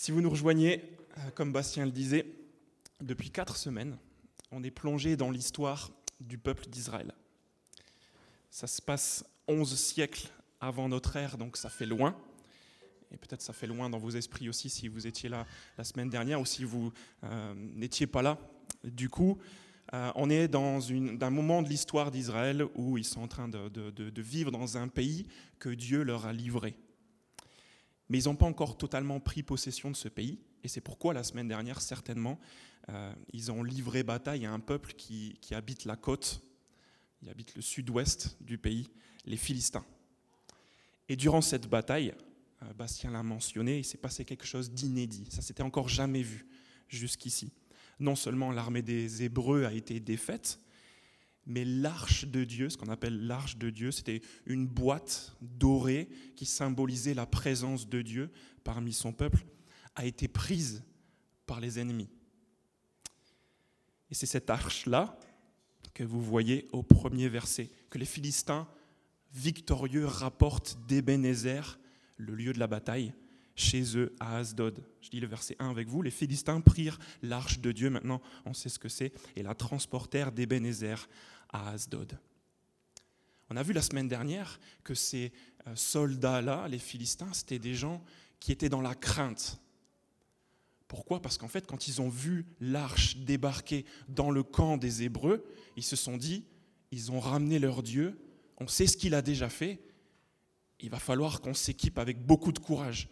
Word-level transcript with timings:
Si 0.00 0.12
vous 0.12 0.22
nous 0.22 0.30
rejoignez, 0.30 0.96
euh, 1.18 1.30
comme 1.34 1.52
Bastien 1.52 1.84
le 1.84 1.90
disait, 1.92 2.24
depuis 3.02 3.28
quatre 3.28 3.58
semaines, 3.58 3.98
on 4.50 4.62
est 4.62 4.70
plongé 4.70 5.14
dans 5.14 5.30
l'histoire 5.30 5.90
du 6.20 6.38
peuple 6.38 6.68
d'Israël. 6.70 7.12
Ça 8.50 8.66
se 8.66 8.80
passe 8.80 9.26
onze 9.46 9.78
siècles 9.78 10.28
avant 10.58 10.88
notre 10.88 11.16
ère, 11.16 11.36
donc 11.36 11.58
ça 11.58 11.68
fait 11.68 11.84
loin. 11.84 12.16
Et 13.12 13.18
peut-être 13.18 13.42
ça 13.42 13.52
fait 13.52 13.66
loin 13.66 13.90
dans 13.90 13.98
vos 13.98 14.08
esprits 14.08 14.48
aussi 14.48 14.70
si 14.70 14.88
vous 14.88 15.06
étiez 15.06 15.28
là 15.28 15.46
la 15.76 15.84
semaine 15.84 16.08
dernière 16.08 16.40
ou 16.40 16.46
si 16.46 16.64
vous 16.64 16.94
euh, 17.24 17.52
n'étiez 17.54 18.06
pas 18.06 18.22
là. 18.22 18.38
Du 18.82 19.10
coup, 19.10 19.36
euh, 19.92 20.10
on 20.14 20.30
est 20.30 20.48
dans 20.48 20.80
un 20.90 21.30
moment 21.30 21.60
de 21.60 21.68
l'histoire 21.68 22.10
d'Israël 22.10 22.64
où 22.74 22.96
ils 22.96 23.04
sont 23.04 23.20
en 23.20 23.28
train 23.28 23.48
de, 23.48 24.22
vivre 24.22 24.50
dans 24.50 24.78
un 24.78 24.88
pays 24.88 25.26
que 25.58 25.68
Dieu 25.68 26.04
leur 26.04 26.24
a 26.24 26.32
livré. 26.32 26.74
Mais 28.10 28.22
ils 28.22 28.26
n'ont 28.26 28.36
pas 28.36 28.46
encore 28.46 28.76
totalement 28.76 29.20
pris 29.20 29.42
possession 29.42 29.90
de 29.90 29.96
ce 29.96 30.08
pays. 30.08 30.38
Et 30.62 30.68
c'est 30.68 30.82
pourquoi 30.82 31.14
la 31.14 31.22
semaine 31.22 31.48
dernière, 31.48 31.80
certainement, 31.80 32.38
euh, 32.90 33.14
ils 33.32 33.50
ont 33.50 33.62
livré 33.62 34.02
bataille 34.02 34.44
à 34.44 34.52
un 34.52 34.60
peuple 34.60 34.92
qui, 34.92 35.38
qui 35.40 35.54
habite 35.54 35.86
la 35.86 35.96
côte, 35.96 36.42
il 37.22 37.30
habite 37.30 37.54
le 37.54 37.62
sud-ouest 37.62 38.36
du 38.42 38.58
pays, 38.58 38.90
les 39.24 39.38
Philistins. 39.38 39.86
Et 41.08 41.16
durant 41.16 41.40
cette 41.40 41.68
bataille, 41.68 42.12
euh, 42.62 42.72
Bastien 42.74 43.10
l'a 43.10 43.22
mentionné, 43.22 43.78
il 43.78 43.84
s'est 43.84 43.96
passé 43.96 44.26
quelque 44.26 44.46
chose 44.46 44.70
d'inédit. 44.70 45.26
Ça 45.30 45.40
s'était 45.40 45.62
encore 45.62 45.88
jamais 45.88 46.22
vu 46.22 46.46
jusqu'ici 46.88 47.52
non 48.00 48.16
seulement 48.16 48.50
l'armée 48.50 48.82
des 48.82 49.22
Hébreux 49.22 49.64
a 49.64 49.72
été 49.72 50.00
défaite, 50.00 50.58
mais 51.50 51.64
l'arche 51.64 52.26
de 52.26 52.44
Dieu, 52.44 52.70
ce 52.70 52.76
qu'on 52.76 52.90
appelle 52.92 53.26
l'arche 53.26 53.56
de 53.56 53.70
Dieu, 53.70 53.90
c'était 53.90 54.22
une 54.46 54.68
boîte 54.68 55.36
dorée 55.40 56.08
qui 56.36 56.46
symbolisait 56.46 57.12
la 57.12 57.26
présence 57.26 57.88
de 57.88 58.02
Dieu 58.02 58.30
parmi 58.62 58.92
son 58.92 59.12
peuple, 59.12 59.44
a 59.96 60.06
été 60.06 60.28
prise 60.28 60.84
par 61.46 61.58
les 61.58 61.80
ennemis. 61.80 62.08
Et 64.10 64.14
c'est 64.14 64.26
cette 64.26 64.48
arche-là 64.48 65.18
que 65.92 66.04
vous 66.04 66.22
voyez 66.22 66.68
au 66.70 66.84
premier 66.84 67.28
verset, 67.28 67.68
que 67.90 67.98
les 67.98 68.04
Philistins 68.04 68.68
victorieux 69.32 70.06
rapportent 70.06 70.78
d'Ebenezer, 70.86 71.80
le 72.16 72.36
lieu 72.36 72.52
de 72.52 72.60
la 72.60 72.68
bataille, 72.68 73.12
chez 73.56 73.96
eux 73.96 74.14
à 74.20 74.38
Asdod. 74.38 74.82
Je 75.00 75.10
dis 75.10 75.20
le 75.20 75.26
verset 75.26 75.56
1 75.58 75.68
avec 75.70 75.88
vous. 75.88 76.02
Les 76.02 76.10
Philistins 76.10 76.60
prirent 76.60 76.98
l'arche 77.22 77.60
de 77.60 77.72
Dieu, 77.72 77.90
maintenant 77.90 78.20
on 78.44 78.54
sait 78.54 78.68
ce 78.68 78.78
que 78.78 78.88
c'est, 78.88 79.12
et 79.36 79.42
la 79.42 79.54
transportèrent 79.54 80.32
d'Ebenezer 80.32 81.08
à 81.52 81.70
Asdod. 81.70 82.18
On 83.50 83.56
a 83.56 83.62
vu 83.62 83.72
la 83.72 83.82
semaine 83.82 84.08
dernière 84.08 84.60
que 84.84 84.94
ces 84.94 85.32
euh, 85.66 85.74
soldats-là, 85.74 86.68
les 86.68 86.78
Philistins, 86.78 87.32
c'était 87.32 87.58
des 87.58 87.74
gens 87.74 88.02
qui 88.38 88.52
étaient 88.52 88.68
dans 88.68 88.80
la 88.80 88.94
crainte. 88.94 89.60
Pourquoi? 90.88 91.20
Parce 91.20 91.38
qu'en 91.38 91.48
fait, 91.48 91.66
quand 91.66 91.88
ils 91.88 92.00
ont 92.00 92.08
vu 92.08 92.46
l'arche 92.60 93.16
débarquer 93.16 93.84
dans 94.08 94.30
le 94.30 94.42
camp 94.42 94.76
des 94.76 95.02
Hébreux, 95.02 95.44
ils 95.76 95.84
se 95.84 95.96
sont 95.96 96.16
dit, 96.16 96.44
ils 96.90 97.12
ont 97.12 97.20
ramené 97.20 97.58
leur 97.58 97.82
Dieu, 97.82 98.18
on 98.58 98.68
sait 98.68 98.86
ce 98.86 98.96
qu'il 98.96 99.14
a 99.14 99.22
déjà 99.22 99.48
fait, 99.48 99.80
il 100.80 100.90
va 100.90 100.98
falloir 100.98 101.40
qu'on 101.40 101.54
s'équipe 101.54 101.98
avec 101.98 102.24
beaucoup 102.24 102.52
de 102.52 102.58
courage 102.58 103.08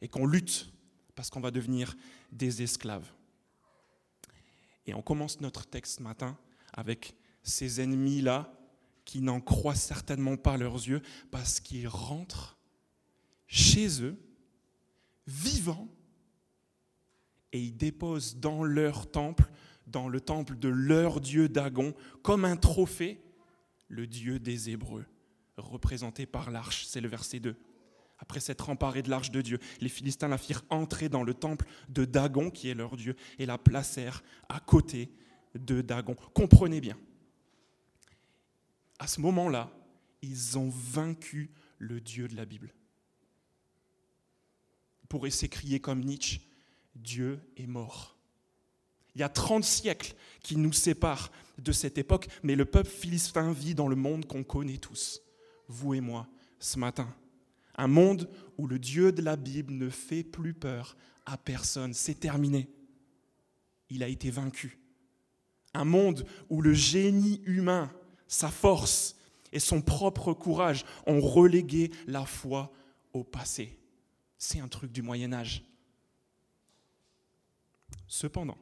et 0.00 0.08
qu'on 0.08 0.26
lutte 0.26 0.72
parce 1.14 1.30
qu'on 1.30 1.40
va 1.40 1.50
devenir 1.50 1.96
des 2.32 2.62
esclaves. 2.62 3.10
Et 4.86 4.94
on 4.94 5.02
commence 5.02 5.40
notre 5.40 5.66
texte 5.66 5.98
ce 5.98 6.02
matin 6.02 6.38
avec 6.72 7.14
ces 7.42 7.80
ennemis-là 7.80 8.52
qui 9.04 9.20
n'en 9.20 9.40
croient 9.40 9.74
certainement 9.74 10.36
pas 10.36 10.56
leurs 10.56 10.76
yeux 10.76 11.02
parce 11.30 11.60
qu'ils 11.60 11.88
rentrent 11.88 12.58
chez 13.46 14.02
eux, 14.02 14.16
vivants, 15.26 15.88
et 17.52 17.60
ils 17.60 17.76
déposent 17.76 18.36
dans 18.36 18.62
leur 18.62 19.10
temple, 19.10 19.50
dans 19.86 20.08
le 20.08 20.20
temple 20.20 20.56
de 20.56 20.68
leur 20.68 21.20
dieu 21.20 21.48
Dagon, 21.48 21.94
comme 22.22 22.44
un 22.44 22.56
trophée, 22.56 23.20
le 23.88 24.06
dieu 24.06 24.38
des 24.38 24.70
Hébreux, 24.70 25.04
représenté 25.56 26.26
par 26.26 26.52
l'arche. 26.52 26.86
C'est 26.86 27.00
le 27.00 27.08
verset 27.08 27.40
2 27.40 27.56
après 28.20 28.40
s'être 28.40 28.68
emparés 28.68 29.02
de 29.02 29.10
l'arche 29.10 29.30
de 29.30 29.40
Dieu, 29.40 29.58
les 29.80 29.88
Philistins 29.88 30.28
la 30.28 30.38
firent 30.38 30.62
entrer 30.68 31.08
dans 31.08 31.22
le 31.22 31.34
temple 31.34 31.66
de 31.88 32.04
Dagon, 32.04 32.50
qui 32.50 32.68
est 32.68 32.74
leur 32.74 32.96
Dieu, 32.96 33.16
et 33.38 33.46
la 33.46 33.58
placèrent 33.58 34.22
à 34.48 34.60
côté 34.60 35.10
de 35.54 35.80
Dagon. 35.80 36.14
Comprenez 36.34 36.80
bien, 36.80 36.96
à 39.00 39.06
ce 39.06 39.20
moment-là, 39.22 39.72
ils 40.22 40.58
ont 40.58 40.68
vaincu 40.68 41.50
le 41.78 42.00
Dieu 42.00 42.28
de 42.28 42.36
la 42.36 42.44
Bible. 42.44 42.72
Ils 45.02 45.08
pourraient 45.08 45.30
s'écrier 45.30 45.80
comme 45.80 46.04
Nietzsche, 46.04 46.42
Dieu 46.94 47.40
est 47.56 47.66
mort. 47.66 48.18
Il 49.14 49.22
y 49.22 49.24
a 49.24 49.30
30 49.30 49.64
siècles 49.64 50.14
qui 50.42 50.56
nous 50.56 50.74
séparent 50.74 51.32
de 51.58 51.72
cette 51.72 51.96
époque, 51.96 52.28
mais 52.42 52.54
le 52.54 52.66
peuple 52.66 52.90
philistin 52.90 53.52
vit 53.52 53.74
dans 53.74 53.88
le 53.88 53.96
monde 53.96 54.26
qu'on 54.26 54.44
connaît 54.44 54.76
tous, 54.76 55.22
vous 55.66 55.94
et 55.94 56.00
moi, 56.00 56.28
ce 56.58 56.78
matin. 56.78 57.12
Un 57.76 57.88
monde 57.88 58.28
où 58.58 58.66
le 58.66 58.78
Dieu 58.78 59.12
de 59.12 59.22
la 59.22 59.36
Bible 59.36 59.72
ne 59.72 59.88
fait 59.88 60.22
plus 60.22 60.52
peur 60.52 60.94
à 61.24 61.38
personne. 61.38 61.94
C'est 61.94 62.20
terminé. 62.20 62.68
Il 63.88 64.02
a 64.02 64.08
été 64.08 64.30
vaincu. 64.30 64.78
Un 65.72 65.86
monde 65.86 66.26
où 66.50 66.60
le 66.60 66.74
génie 66.74 67.40
humain, 67.46 67.90
sa 68.30 68.48
force 68.48 69.16
et 69.52 69.58
son 69.58 69.82
propre 69.82 70.32
courage 70.32 70.84
ont 71.04 71.20
relégué 71.20 71.90
la 72.06 72.24
foi 72.24 72.72
au 73.12 73.24
passé. 73.24 73.76
C'est 74.38 74.60
un 74.60 74.68
truc 74.68 74.92
du 74.92 75.02
Moyen 75.02 75.32
Âge. 75.32 75.64
Cependant, 78.06 78.56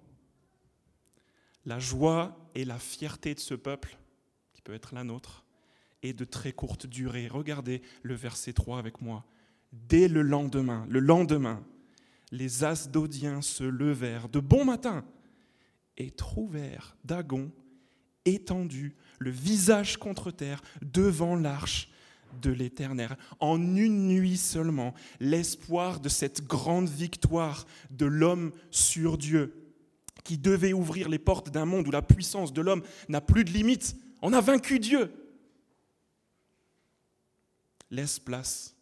la 1.67 1.79
joie 1.79 2.51
et 2.55 2.65
la 2.65 2.79
fierté 2.79 3.35
de 3.35 3.41
ce 3.41 3.55
peuple, 3.55 3.99
qui 4.55 4.63
peut 4.63 4.73
être 4.73 4.95
la 4.95 5.05
nôtre, 5.05 5.45
et 6.03 6.15
de 6.15 6.25
très 6.25 6.53
courte 6.53 6.87
durée. 6.87 7.29
Regardez 7.29 7.83
le 8.03 8.15
verset 8.15 8.55
3 8.55 8.79
avec 8.79 9.03
moi. 9.03 9.27
Dès 9.73 10.09
le 10.09 10.23
lendemain, 10.23 10.87
le 10.89 11.01
lendemain, 11.01 11.63
les 12.31 12.65
Asdodiens 12.65 13.43
se 13.43 13.65
levèrent 13.65 14.31
de 14.31 14.41
bon 14.41 14.65
matin 14.65 15.05
et 15.99 16.11
trouvèrent 16.11 16.97
Dagon 17.05 17.53
étendu, 18.35 18.95
le 19.19 19.31
visage 19.31 19.97
contre 19.97 20.31
terre, 20.31 20.63
devant 20.83 21.37
l'arche 21.37 21.91
de 22.43 22.51
l'Éternel. 22.51 23.17
En 23.41 23.59
une 23.77 24.09
nuit 24.09 24.37
seulement, 24.37 24.95
l'espoir 25.21 26.01
de 26.01 26.09
cette 26.09 26.47
grande 26.47 26.89
victoire 26.89 27.67
de 27.91 28.07
l'homme 28.07 28.53
sur 28.71 29.19
Dieu, 29.19 29.55
qui 30.25 30.39
devait 30.39 30.73
ouvrir 30.73 31.09
les 31.09 31.19
portes 31.19 31.51
d'un 31.51 31.65
monde 31.65 31.89
où 31.89 31.91
la 31.91 32.03
puissance 32.03 32.53
de 32.53 32.61
l'homme 32.61 32.83
n'a 33.09 33.21
plus 33.21 33.45
de 33.45 33.51
limite. 33.51 33.97
On 34.21 34.33
a 34.33 34.41
vaincu 34.41 34.79
Dieu 34.79 35.11
laisse 37.91 38.19
place 38.19 38.75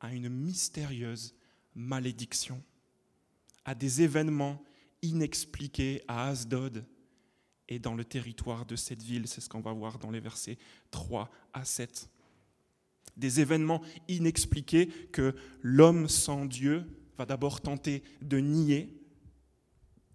à 0.00 0.12
une 0.12 0.28
mystérieuse 0.28 1.34
malédiction, 1.74 2.62
à 3.64 3.74
des 3.74 4.02
événements 4.02 4.62
inexpliqués 5.02 6.02
à 6.08 6.28
Asdod 6.28 6.84
et 7.72 7.78
dans 7.78 7.94
le 7.94 8.04
territoire 8.04 8.66
de 8.66 8.76
cette 8.76 9.02
ville. 9.02 9.26
C'est 9.26 9.40
ce 9.40 9.48
qu'on 9.48 9.60
va 9.60 9.72
voir 9.72 9.98
dans 9.98 10.10
les 10.10 10.20
versets 10.20 10.58
3 10.90 11.30
à 11.52 11.64
7. 11.64 12.08
Des 13.16 13.40
événements 13.40 13.82
inexpliqués 14.08 14.86
que 15.12 15.34
l'homme 15.62 16.08
sans 16.08 16.44
Dieu 16.44 16.86
va 17.16 17.26
d'abord 17.26 17.60
tenter 17.60 18.02
de 18.22 18.38
nier, 18.38 18.94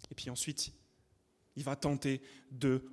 et 0.09 0.15
puis 0.15 0.29
ensuite 0.29 0.73
il 1.55 1.63
va 1.63 1.75
tenter 1.75 2.21
de 2.51 2.83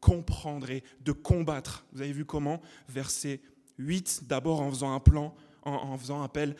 comprendre 0.00 0.70
et 0.70 0.82
de 1.00 1.12
combattre. 1.12 1.86
Vous 1.92 2.02
avez 2.02 2.12
vu 2.12 2.24
comment? 2.24 2.60
Verset 2.88 3.40
8, 3.78 4.24
d'abord 4.26 4.60
en 4.60 4.70
faisant 4.70 4.92
un 4.92 5.00
plan, 5.00 5.34
en, 5.62 5.96
faisant 5.98 6.22
appel 6.22 6.56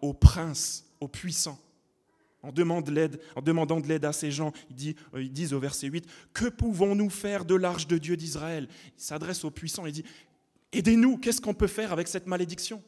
aux 0.00 0.14
princes, 0.14 0.86
aux 1.00 1.08
puissants. 1.08 1.58
En, 2.42 2.52
demandant 2.52 3.80
de 3.80 3.88
l'aide 3.88 4.04
à 4.04 4.12
ces 4.12 4.30
gens, 4.30 4.52
ils 4.70 4.76
disent, 5.32 5.52
euh, 5.52 5.56
au 5.56 5.60
verset 5.60 5.88
8, 5.88 6.06
Que 6.32 6.48
pouvons-nous 6.48 7.10
faire 7.10 7.44
de 7.44 7.56
l'arche 7.56 7.88
de 7.88 7.98
Dieu 7.98 8.16
d'Israël? 8.16 8.68
Il 8.96 9.02
s'adresse 9.02 9.44
aux 9.44 9.50
puissants 9.50 9.86
et 9.86 9.92
dit, 9.92 10.04
Aidez-nous, 10.72 11.18
qu'est-ce 11.18 11.40
qu'on 11.40 11.54
peut 11.54 11.66
faire 11.66 11.92
avec 11.92 12.06
cette 12.06 12.26
malédiction? 12.26 12.82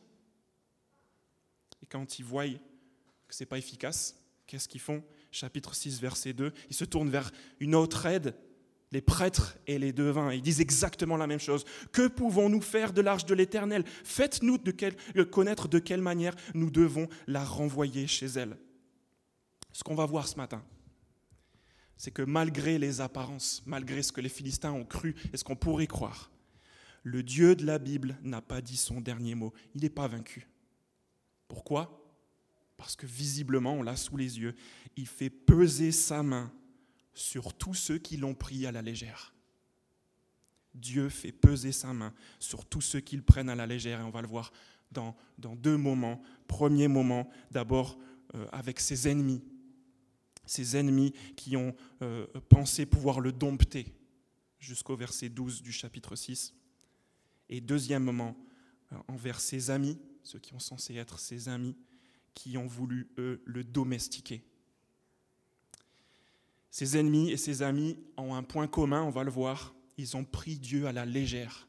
Et 1.83 1.87
quand 1.87 2.19
ils 2.19 2.25
voient 2.25 2.47
que 2.47 3.35
ce 3.35 3.43
n'est 3.43 3.47
pas 3.47 3.59
efficace, 3.59 4.17
qu'est-ce 4.47 4.69
qu'ils 4.69 4.81
font? 4.81 5.03
Chapitre 5.33 5.75
6, 5.75 6.01
verset 6.01 6.33
2, 6.33 6.53
ils 6.69 6.77
se 6.77 6.85
tournent 6.85 7.11
vers 7.11 7.31
une 7.59 7.75
autre 7.75 8.07
aide, 8.07 8.35
les 8.93 9.01
prêtres 9.01 9.57
et 9.67 9.79
les 9.79 9.93
devins. 9.93 10.33
Ils 10.33 10.43
disent 10.43 10.61
exactement 10.61 11.17
la 11.17 11.27
même 11.27 11.41
chose. 11.41 11.65
Que 11.93 12.09
pouvons-nous 12.09 12.61
faire 12.61 12.93
de 12.93 13.01
l'arche 13.01 13.25
de 13.25 13.35
l'Éternel? 13.35 13.85
Faites-nous 14.05 14.59
connaître 15.31 15.69
de 15.69 15.79
quelle 15.79 16.03
manière 16.03 16.35
nous 16.55 16.71
devons 16.71 17.09
la 17.27 17.45
renvoyer 17.45 18.07
chez 18.07 18.27
elle. 18.27 18.57
Ce 19.73 19.83
qu'on 19.85 19.95
va 19.95 20.07
voir 20.07 20.27
ce 20.27 20.37
matin, 20.37 20.63
c'est 21.97 22.11
que 22.11 22.23
malgré 22.23 22.79
les 22.79 23.01
apparences, 23.01 23.63
malgré 23.67 24.03
ce 24.03 24.13
que 24.13 24.21
les 24.21 24.29
Philistins 24.29 24.73
ont 24.73 24.85
cru 24.85 25.15
et 25.33 25.37
ce 25.37 25.45
qu'on 25.45 25.57
pourrait 25.57 25.87
croire, 25.87 26.31
le 27.03 27.23
Dieu 27.23 27.57
de 27.57 27.65
la 27.65 27.79
Bible 27.79 28.19
n'a 28.23 28.41
pas 28.41 28.61
dit 28.61 28.77
son 28.77 29.01
dernier 29.01 29.35
mot. 29.35 29.53
Il 29.75 29.83
n'est 29.83 29.91
pas 29.91 30.09
vaincu. 30.09 30.47
Pourquoi? 31.49 32.01
Parce 32.77 32.97
que 32.97 33.07
visiblement, 33.07 33.75
on 33.75 33.83
l'a 33.83 33.97
sous 33.97 34.17
les 34.17 34.39
yeux, 34.39 34.55
il 34.97 35.07
fait 35.07 35.31
peser 35.31 35.93
sa 35.93 36.23
main 36.23 36.53
sur 37.13 37.53
tous 37.55 37.75
ceux 37.75 37.99
qui 37.99 38.17
l'ont 38.17 38.35
pris 38.35 38.67
à 38.67 38.73
la 38.73 38.83
légère. 38.83 39.35
Dieu 40.75 41.09
fait 41.09 41.33
peser 41.33 41.73
sa 41.73 41.93
main 41.93 42.15
sur 42.39 42.65
tous 42.65 42.81
ceux 42.81 43.01
qui 43.01 43.17
le 43.17 43.23
prennent 43.23 43.51
à 43.51 43.55
la 43.55 43.67
légère, 43.67 44.01
et 44.01 44.05
on 44.05 44.11
va 44.11 44.23
le 44.23 44.29
voir 44.29 44.53
dans, 44.93 45.17
deux 45.39 45.77
moments. 45.77 46.23
Premier 46.47 46.89
moment, 46.89 47.29
d'abord 47.51 47.99
euh, 48.35 48.47
avec 48.53 48.81
ses 48.81 49.09
ennemis, 49.09 49.43
ses 50.51 50.77
ennemis 50.77 51.13
qui 51.37 51.57
ont 51.57 51.77
euh, 52.03 52.27
pensé 52.49 52.85
pouvoir 52.85 53.21
le 53.21 53.31
dompter, 53.31 53.95
jusqu'au 54.59 54.97
verset 54.97 55.29
12 55.29 55.63
du 55.63 55.71
chapitre 55.71 56.17
6. 56.17 56.55
Et 57.49 57.61
deuxième 57.61 58.03
moment, 58.03 58.37
euh, 58.93 58.97
envers 59.07 59.41
ses 59.41 59.71
amis, 59.71 59.97
ceux 60.25 60.41
qui 60.41 60.53
ont 60.53 60.59
censé 60.59 60.97
être 60.97 61.21
ses 61.21 61.49
amis, 61.49 61.77
qui 62.35 62.59
ont 62.59 62.67
voulu, 62.67 63.09
eux, 63.19 63.41
le 63.45 63.63
domestiquer. 63.63 64.43
Ses 66.73 66.97
ennemis 66.97 67.31
et 67.31 67.37
ses 67.37 67.63
amis 67.63 67.97
ont 68.17 68.35
un 68.35 68.43
point 68.43 68.67
commun, 68.67 69.03
on 69.03 69.11
va 69.11 69.23
le 69.23 69.31
voir, 69.31 69.73
ils 69.99 70.17
ont 70.17 70.25
pris 70.25 70.59
Dieu 70.59 70.87
à 70.87 70.93
la 70.93 71.07
légère. 71.07 71.69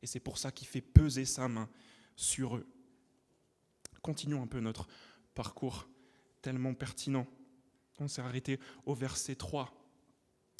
Et 0.00 0.06
c'est 0.06 0.20
pour 0.20 0.38
ça 0.38 0.50
qu'il 0.50 0.68
fait 0.68 0.80
peser 0.80 1.26
sa 1.26 1.48
main 1.48 1.68
sur 2.16 2.56
eux. 2.56 2.66
Continuons 4.00 4.42
un 4.42 4.46
peu 4.46 4.60
notre 4.60 4.88
parcours 5.34 5.86
tellement 6.40 6.72
pertinent. 6.72 7.26
On 8.02 8.08
s'est 8.08 8.22
arrêté 8.22 8.58
au 8.86 8.94
verset 8.94 9.34
3. 9.34 9.72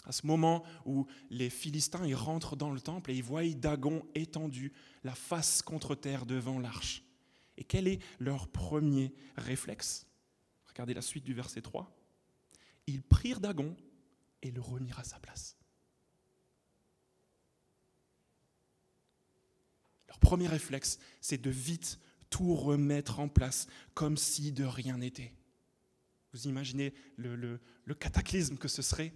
À 0.04 0.12
ce 0.12 0.26
moment 0.26 0.64
où 0.84 1.06
les 1.30 1.50
Philistins 1.50 2.04
ils 2.04 2.14
rentrent 2.14 2.56
dans 2.56 2.70
le 2.70 2.80
temple 2.80 3.10
et 3.10 3.14
ils 3.14 3.22
voient 3.22 3.48
Dagon 3.50 4.04
étendu, 4.14 4.72
la 5.04 5.14
face 5.14 5.62
contre 5.62 5.94
terre 5.94 6.26
devant 6.26 6.58
l'arche. 6.58 7.02
Et 7.56 7.64
quel 7.64 7.86
est 7.86 8.00
leur 8.18 8.48
premier 8.48 9.14
réflexe? 9.36 10.06
Regardez 10.66 10.94
la 10.94 11.02
suite 11.02 11.24
du 11.24 11.34
verset 11.34 11.62
3. 11.62 11.94
Ils 12.86 13.02
prirent 13.02 13.40
Dagon 13.40 13.76
et 14.42 14.50
le 14.50 14.60
remirent 14.60 14.98
à 14.98 15.04
sa 15.04 15.18
place. 15.18 15.56
Leur 20.08 20.18
premier 20.18 20.48
réflexe, 20.48 20.98
c'est 21.20 21.40
de 21.40 21.50
vite 21.50 22.00
tout 22.30 22.54
remettre 22.54 23.20
en 23.20 23.28
place, 23.28 23.66
comme 23.94 24.16
si 24.16 24.52
de 24.52 24.64
rien 24.64 24.98
n'était. 24.98 25.32
Vous 26.32 26.46
imaginez 26.48 26.94
le, 27.16 27.58
cataclysme 27.98 28.56
que 28.56 28.68
ce 28.68 28.82
serait? 28.82 29.12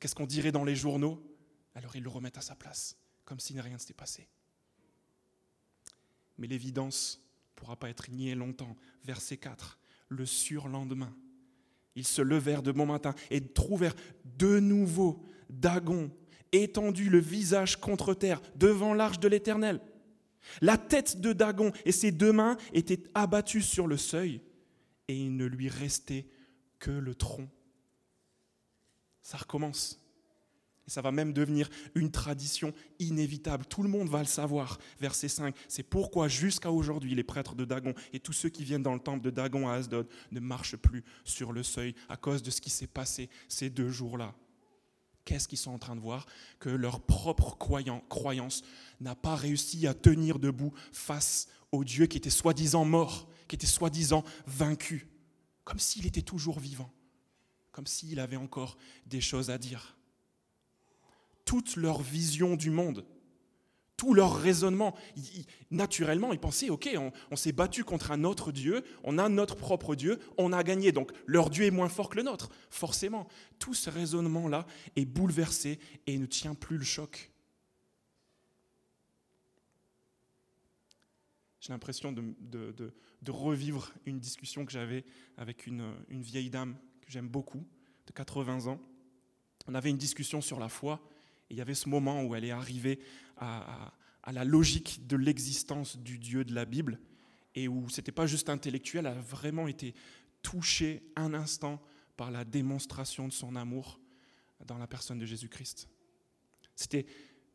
Qu'est-ce 0.00 0.14
qu'on 0.14 0.26
dirait 0.26 0.52
dans 0.52 0.64
les 0.64 0.76
journaux? 0.76 1.22
Alors 1.74 1.96
ils 1.96 2.02
le 2.02 2.08
remettent 2.08 2.38
à 2.38 2.42
sa 2.42 2.54
place, 2.54 2.96
comme 3.24 3.40
si 3.40 3.58
rien 3.60 3.74
ne 3.74 3.78
s'était 3.78 3.94
passé. 3.94 4.28
Mais 6.38 6.46
l'évidence 6.46 7.20
ne 7.20 7.60
pourra 7.60 7.76
pas 7.76 7.90
être 7.90 8.10
niée 8.10 8.34
longtemps. 8.34 8.76
Verset 9.04 9.36
4. 9.36 9.78
Le 10.08 10.24
surlendemain, 10.24 11.14
ils 11.94 12.06
se 12.06 12.22
levèrent 12.22 12.62
de 12.62 12.72
bon 12.72 12.86
matin 12.86 13.14
et 13.30 13.46
trouvèrent 13.46 13.96
de 14.24 14.60
nouveau 14.60 15.22
Dagon 15.50 16.10
étendu 16.52 17.10
le 17.10 17.18
visage 17.18 17.76
contre 17.76 18.14
terre 18.14 18.40
devant 18.56 18.94
l'arche 18.94 19.20
de 19.20 19.28
l'Éternel. 19.28 19.80
La 20.62 20.78
tête 20.78 21.20
de 21.20 21.32
Dagon 21.32 21.72
et 21.84 21.92
ses 21.92 22.12
deux 22.12 22.32
mains 22.32 22.56
étaient 22.72 23.02
abattues 23.14 23.62
sur 23.62 23.86
le 23.86 23.96
seuil, 23.96 24.40
et 25.08 25.16
il 25.16 25.36
ne 25.36 25.44
lui 25.44 25.68
restait 25.68 26.26
que 26.78 26.90
le 26.90 27.14
tronc. 27.14 27.48
Ça 29.22 29.38
recommence. 29.38 29.98
Et 30.86 30.90
ça 30.90 31.02
va 31.02 31.12
même 31.12 31.34
devenir 31.34 31.68
une 31.94 32.10
tradition 32.10 32.72
inévitable. 32.98 33.66
Tout 33.66 33.82
le 33.82 33.90
monde 33.90 34.08
va 34.08 34.20
le 34.20 34.24
savoir. 34.24 34.78
Verset 34.98 35.28
5, 35.28 35.54
c'est 35.68 35.82
pourquoi 35.82 36.28
jusqu'à 36.28 36.72
aujourd'hui, 36.72 37.14
les 37.14 37.22
prêtres 37.22 37.54
de 37.54 37.66
Dagon 37.66 37.92
et 38.14 38.20
tous 38.20 38.32
ceux 38.32 38.48
qui 38.48 38.64
viennent 38.64 38.82
dans 38.82 38.94
le 38.94 39.00
temple 39.00 39.22
de 39.22 39.28
Dagon 39.28 39.68
à 39.68 39.74
Asdod 39.74 40.08
ne 40.30 40.40
marchent 40.40 40.76
plus 40.76 41.04
sur 41.24 41.52
le 41.52 41.62
seuil 41.62 41.94
à 42.08 42.16
cause 42.16 42.42
de 42.42 42.50
ce 42.50 42.62
qui 42.62 42.70
s'est 42.70 42.86
passé 42.86 43.28
ces 43.48 43.68
deux 43.68 43.90
jours-là. 43.90 44.34
Qu'est-ce 45.26 45.46
qu'ils 45.46 45.58
sont 45.58 45.72
en 45.72 45.78
train 45.78 45.94
de 45.94 46.00
voir? 46.00 46.24
Que 46.58 46.70
leur 46.70 47.02
propre 47.02 47.58
croyance 47.58 48.62
n'a 48.98 49.14
pas 49.14 49.36
réussi 49.36 49.86
à 49.86 49.92
tenir 49.92 50.38
debout 50.38 50.72
face 50.90 51.48
au 51.70 51.84
Dieu 51.84 52.06
qui 52.06 52.16
était 52.16 52.30
soi-disant 52.30 52.86
mort, 52.86 53.28
qui 53.46 53.56
était 53.56 53.66
soi-disant 53.66 54.24
vaincu, 54.46 55.06
comme 55.68 55.78
s'il 55.78 56.06
était 56.06 56.22
toujours 56.22 56.60
vivant, 56.60 56.90
comme 57.72 57.86
s'il 57.86 58.20
avait 58.20 58.36
encore 58.36 58.78
des 59.04 59.20
choses 59.20 59.50
à 59.50 59.58
dire. 59.58 59.98
Toute 61.44 61.76
leur 61.76 62.00
vision 62.00 62.56
du 62.56 62.70
monde, 62.70 63.04
tout 63.98 64.14
leur 64.14 64.34
raisonnement. 64.34 64.96
naturellement, 65.70 66.32
ils 66.32 66.38
pensaient, 66.38 66.70
OK, 66.70 66.88
on, 67.30 67.36
s'est 67.36 67.52
battu 67.52 67.84
contre 67.84 68.12
un 68.12 68.24
autre 68.24 68.50
Dieu, 68.50 68.82
on 69.04 69.18
a 69.18 69.28
notre 69.28 69.56
propre 69.56 69.94
Dieu, 69.94 70.18
on 70.38 70.54
a 70.54 70.62
gagné, 70.62 70.90
donc 70.90 71.12
leur 71.26 71.50
Dieu 71.50 71.66
est 71.66 71.70
moins 71.70 71.90
fort 71.90 72.08
que 72.08 72.16
le 72.16 72.22
nôtre, 72.22 72.48
forcément. 72.70 73.28
Tout 73.58 73.74
ce 73.74 73.90
raisonnement-là 73.90 74.66
est 74.96 75.04
bouleversé 75.04 75.80
et 76.06 76.16
ne 76.16 76.24
tient 76.24 76.54
plus 76.54 76.78
le 76.78 76.84
choc. 76.84 77.30
J'ai 81.60 81.74
l'impression 81.74 82.10
de, 82.10 82.94
revivre 83.26 83.92
une 84.06 84.20
discussion 84.20 84.64
que 84.64 84.72
j'avais 84.72 85.04
avec 85.36 85.66
une, 85.66 85.92
vieille 86.10 86.50
dame 86.50 86.76
que 87.02 87.10
j'aime 87.10 87.28
beaucoup, 87.28 87.64
de 88.06 88.12
80 88.12 88.66
ans. 88.66 88.80
On 89.66 89.74
avait 89.74 89.90
une 89.90 89.98
discussion 89.98 90.40
sur 90.40 90.58
la 90.58 90.68
foi 90.68 91.00
il 91.50 91.56
y 91.56 91.60
avait 91.60 91.74
ce 91.74 91.88
moment 91.88 92.22
où 92.22 92.34
elle 92.34 92.44
est 92.44 92.50
arrivée 92.50 93.00
à, 93.36 93.92
la 94.30 94.44
logique 94.44 95.06
de 95.06 95.16
l'existence 95.16 95.96
du 95.96 96.18
Dieu 96.18 96.44
de 96.44 96.54
la 96.54 96.66
Bible 96.66 97.00
et 97.54 97.66
où 97.66 97.88
ce 97.88 98.00
n'était 98.00 98.12
pas 98.12 98.26
juste 98.26 98.50
intellectuel, 98.50 99.06
elle 99.06 99.18
a 99.18 99.22
vraiment 99.22 99.68
été 99.68 99.94
touchée 100.42 101.02
un 101.16 101.32
instant 101.32 101.80
par 102.16 102.30
la 102.30 102.44
démonstration 102.44 103.26
de 103.26 103.32
son 103.32 103.56
amour 103.56 103.98
dans 104.66 104.76
la 104.76 104.86
personne 104.86 105.18
de 105.18 105.24
Jésus-Christ. 105.24 105.88
C'était 106.74 107.06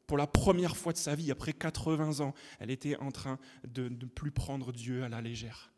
pour 0.08 0.18
la 0.18 0.28
première 0.28 0.76
fois 0.76 0.94
de 0.94 0.98
sa 0.98 1.16
vie, 1.16 1.32
après 1.32 1.54
80 1.54 2.20
ans, 2.20 2.34
elle 2.60 2.72
était 2.72 2.98
en 2.98 3.12
train 3.12 3.40
de 3.68 3.90
ne 3.90 4.06
plus 4.06 4.32
prendre 4.32 4.72
Dieu 4.72 5.04
à 5.04 5.10
la 5.10 5.22
légère. 5.22 5.72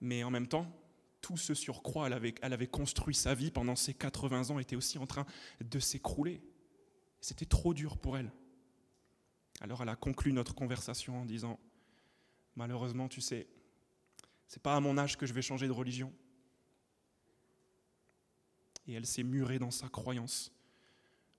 Mais 0.00 0.24
en 0.24 0.30
même 0.30 0.48
temps, 0.48 0.66
tout 1.20 1.38
ce 1.38 1.54
elle 2.06 2.12
avait, 2.12 2.34
elle 2.42 2.52
avait 2.52 2.66
construit 2.66 3.14
sa 3.14 3.34
vie 3.34 3.50
pendant 3.50 3.76
ces 3.76 3.94
80 3.94 4.50
ans, 4.50 4.58
était 4.58 4.76
aussi 4.76 4.98
en 4.98 5.06
train 5.06 5.24
de 5.60 5.78
s'écrouler. 5.78 6.42
C'était 7.20 7.46
trop 7.46 7.72
dur 7.72 7.96
pour 7.96 8.18
elle. 8.18 8.30
Alors 9.60 9.82
elle 9.82 9.88
a 9.88 9.96
conclu 9.96 10.32
notre 10.34 10.54
conversation 10.54 11.22
en 11.22 11.24
disant, 11.24 11.58
malheureusement, 12.56 13.08
tu 13.08 13.22
sais, 13.22 13.48
c'est 14.48 14.62
pas 14.62 14.76
à 14.76 14.80
mon 14.80 14.98
âge 14.98 15.16
que 15.16 15.24
je 15.24 15.32
vais 15.32 15.40
changer 15.40 15.66
de 15.66 15.72
religion. 15.72 16.12
Et 18.86 18.92
elle 18.92 19.06
s'est 19.06 19.22
murée 19.22 19.58
dans 19.58 19.70
sa 19.70 19.88
croyance, 19.88 20.52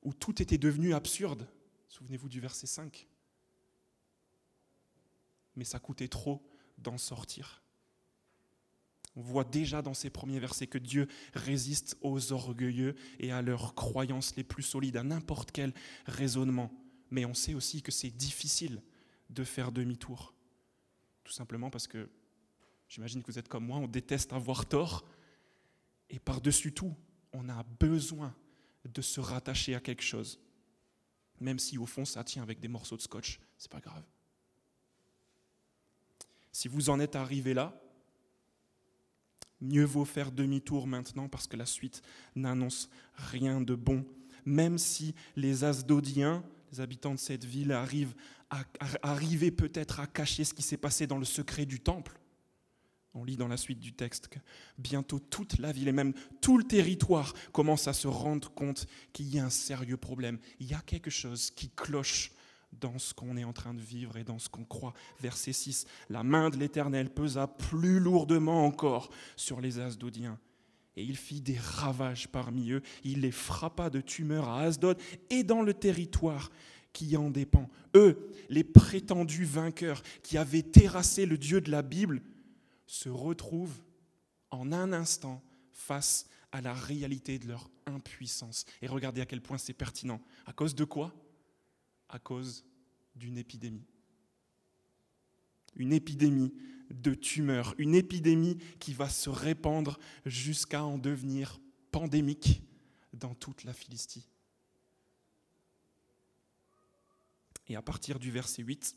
où 0.05 0.13
tout 0.13 0.41
était 0.41 0.57
devenu 0.57 0.93
absurde. 0.93 1.47
Souvenez-vous 1.89 2.29
du 2.29 2.39
verset 2.39 2.67
5. 2.67 3.07
Mais 5.55 5.65
ça 5.65 5.79
coûtait 5.79 6.07
trop 6.07 6.47
d'en 6.77 6.97
sortir. 6.97 7.63
On 9.15 9.21
voit 9.21 9.43
déjà 9.43 9.81
dans 9.81 9.93
ces 9.93 10.09
premiers 10.09 10.39
versets 10.39 10.67
que 10.67 10.77
Dieu 10.77 11.07
résiste 11.33 11.97
aux 12.01 12.33
orgueilleux 12.33 12.95
et 13.19 13.31
à 13.31 13.41
leurs 13.41 13.73
croyances 13.73 14.35
les 14.35 14.43
plus 14.43 14.63
solides, 14.63 14.97
à 14.97 15.03
n'importe 15.03 15.51
quel 15.51 15.73
raisonnement. 16.05 16.71
Mais 17.09 17.25
on 17.25 17.33
sait 17.33 17.53
aussi 17.53 17.81
que 17.81 17.91
c'est 17.91 18.11
difficile 18.11 18.83
de 19.29 19.43
faire 19.43 19.71
demi-tour. 19.71 20.33
Tout 21.23 21.31
simplement 21.31 21.69
parce 21.69 21.87
que, 21.87 22.09
j'imagine 22.89 23.23
que 23.23 23.31
vous 23.31 23.39
êtes 23.39 23.47
comme 23.47 23.65
moi, 23.65 23.77
on 23.77 23.87
déteste 23.87 24.33
avoir 24.33 24.65
tort. 24.67 25.05
Et 26.09 26.19
par-dessus 26.19 26.73
tout, 26.73 26.93
on 27.31 27.49
a 27.49 27.63
besoin 27.79 28.35
de 28.85 29.01
se 29.01 29.19
rattacher 29.19 29.75
à 29.75 29.79
quelque 29.79 30.03
chose. 30.03 30.39
Même 31.39 31.59
si 31.59 31.77
au 31.77 31.85
fond 31.85 32.05
ça 32.05 32.23
tient 32.23 32.43
avec 32.43 32.59
des 32.59 32.67
morceaux 32.67 32.97
de 32.97 33.01
scotch, 33.01 33.39
c'est 33.57 33.71
pas 33.71 33.81
grave. 33.81 34.03
Si 36.51 36.67
vous 36.67 36.89
en 36.89 36.99
êtes 36.99 37.15
arrivé 37.15 37.53
là, 37.53 37.73
Mieux 39.61 39.85
vaut 39.85 40.05
faire 40.05 40.31
demi-tour 40.31 40.85
maintenant 40.85 41.29
parce 41.29 41.47
que 41.47 41.57
la 41.57 41.65
suite 41.65 42.01
n'annonce 42.35 42.89
rien 43.15 43.61
de 43.61 43.73
bon. 43.73 44.05
Même 44.45 44.77
si 44.77 45.15
les 45.35 45.63
Asdodiens, 45.63 46.43
les 46.71 46.81
habitants 46.81 47.13
de 47.13 47.19
cette 47.19 47.45
ville, 47.45 47.71
arrivent 47.71 48.13
à, 48.49 48.63
arriver 49.01 49.51
peut-être 49.51 49.99
à 49.99 50.07
cacher 50.07 50.43
ce 50.43 50.53
qui 50.53 50.61
s'est 50.61 50.77
passé 50.77 51.07
dans 51.07 51.17
le 51.17 51.25
secret 51.25 51.65
du 51.65 51.79
temple. 51.79 52.19
On 53.15 53.23
lit 53.23 53.37
dans 53.37 53.47
la 53.47 53.57
suite 53.57 53.79
du 53.79 53.93
texte 53.93 54.27
que 54.27 54.39
bientôt 54.77 55.19
toute 55.19 55.57
la 55.59 55.71
ville 55.71 55.87
et 55.87 55.93
même 55.93 56.13
tout 56.41 56.57
le 56.57 56.65
territoire 56.65 57.33
commence 57.53 57.87
à 57.87 57.93
se 57.93 58.07
rendre 58.07 58.51
compte 58.51 58.87
qu'il 59.13 59.33
y 59.33 59.39
a 59.39 59.45
un 59.45 59.49
sérieux 59.49 59.97
problème. 59.97 60.37
Il 60.59 60.67
y 60.67 60.73
a 60.73 60.81
quelque 60.81 61.09
chose 61.09 61.49
qui 61.49 61.69
cloche 61.69 62.31
dans 62.73 62.99
ce 62.99 63.13
qu'on 63.13 63.37
est 63.37 63.45
en 63.45 63.53
train 63.53 63.73
de 63.73 63.79
vivre 63.79 64.17
et 64.17 64.25
dans 64.25 64.37
ce 64.37 64.49
qu'on 64.49 64.65
croit. 64.65 64.93
Verset 65.21 65.53
6, 65.53 65.85
la 66.09 66.23
main 66.23 66.49
de 66.49 66.57
l'Éternel 66.57 67.09
pesa 67.09 67.47
plus 67.47 67.99
lourdement 67.99 68.65
encore 68.65 69.09
sur 69.37 69.61
les 69.61 69.79
Asdodiens. 69.79 70.37
Et 70.97 71.03
il 71.03 71.15
fit 71.15 71.41
des 71.41 71.57
ravages 71.57 72.27
parmi 72.27 72.71
eux. 72.71 72.81
Il 73.03 73.21
les 73.21 73.31
frappa 73.31 73.89
de 73.89 74.01
tumeurs 74.01 74.49
à 74.49 74.61
Asdod 74.61 74.97
et 75.29 75.43
dans 75.43 75.61
le 75.61 75.73
territoire 75.73 76.51
qui 76.93 77.17
en 77.17 77.29
dépend. 77.29 77.69
Eux, 77.95 78.29
les 78.49 78.63
prétendus 78.63 79.43
vainqueurs 79.43 80.01
qui 80.23 80.37
avaient 80.37 80.63
terrassé 80.63 81.25
le 81.25 81.37
Dieu 81.37 81.59
de 81.59 81.69
la 81.69 81.81
Bible, 81.81 82.21
se 82.87 83.09
retrouvent 83.09 83.81
en 84.51 84.71
un 84.71 84.93
instant 84.93 85.43
face 85.71 86.27
à 86.51 86.61
la 86.61 86.73
réalité 86.73 87.39
de 87.39 87.47
leur 87.47 87.69
impuissance. 87.85 88.65
Et 88.81 88.87
regardez 88.87 89.21
à 89.21 89.25
quel 89.25 89.41
point 89.41 89.57
c'est 89.57 89.73
pertinent. 89.73 90.21
À 90.45 90.53
cause 90.53 90.75
de 90.75 90.85
quoi? 90.85 91.13
À 92.09 92.19
cause 92.19 92.63
d'une 93.15 93.37
épidémie. 93.37 93.85
Une 95.75 95.91
épidémie 95.93 96.53
de 96.89 97.13
tumeurs, 97.13 97.73
une 97.77 97.95
épidémie 97.95 98.57
qui 98.79 98.93
va 98.93 99.09
se 99.09 99.29
répandre 99.29 99.99
jusqu'à 100.25 100.83
en 100.83 100.97
devenir 100.97 101.59
pandémique 101.91 102.61
dans 103.13 103.33
toute 103.33 103.63
la 103.63 103.73
Philistie. 103.73 104.27
Et 107.67 107.75
à 107.75 107.81
partir 107.81 108.19
du 108.19 108.31
verset 108.31 108.61
8, 108.61 108.95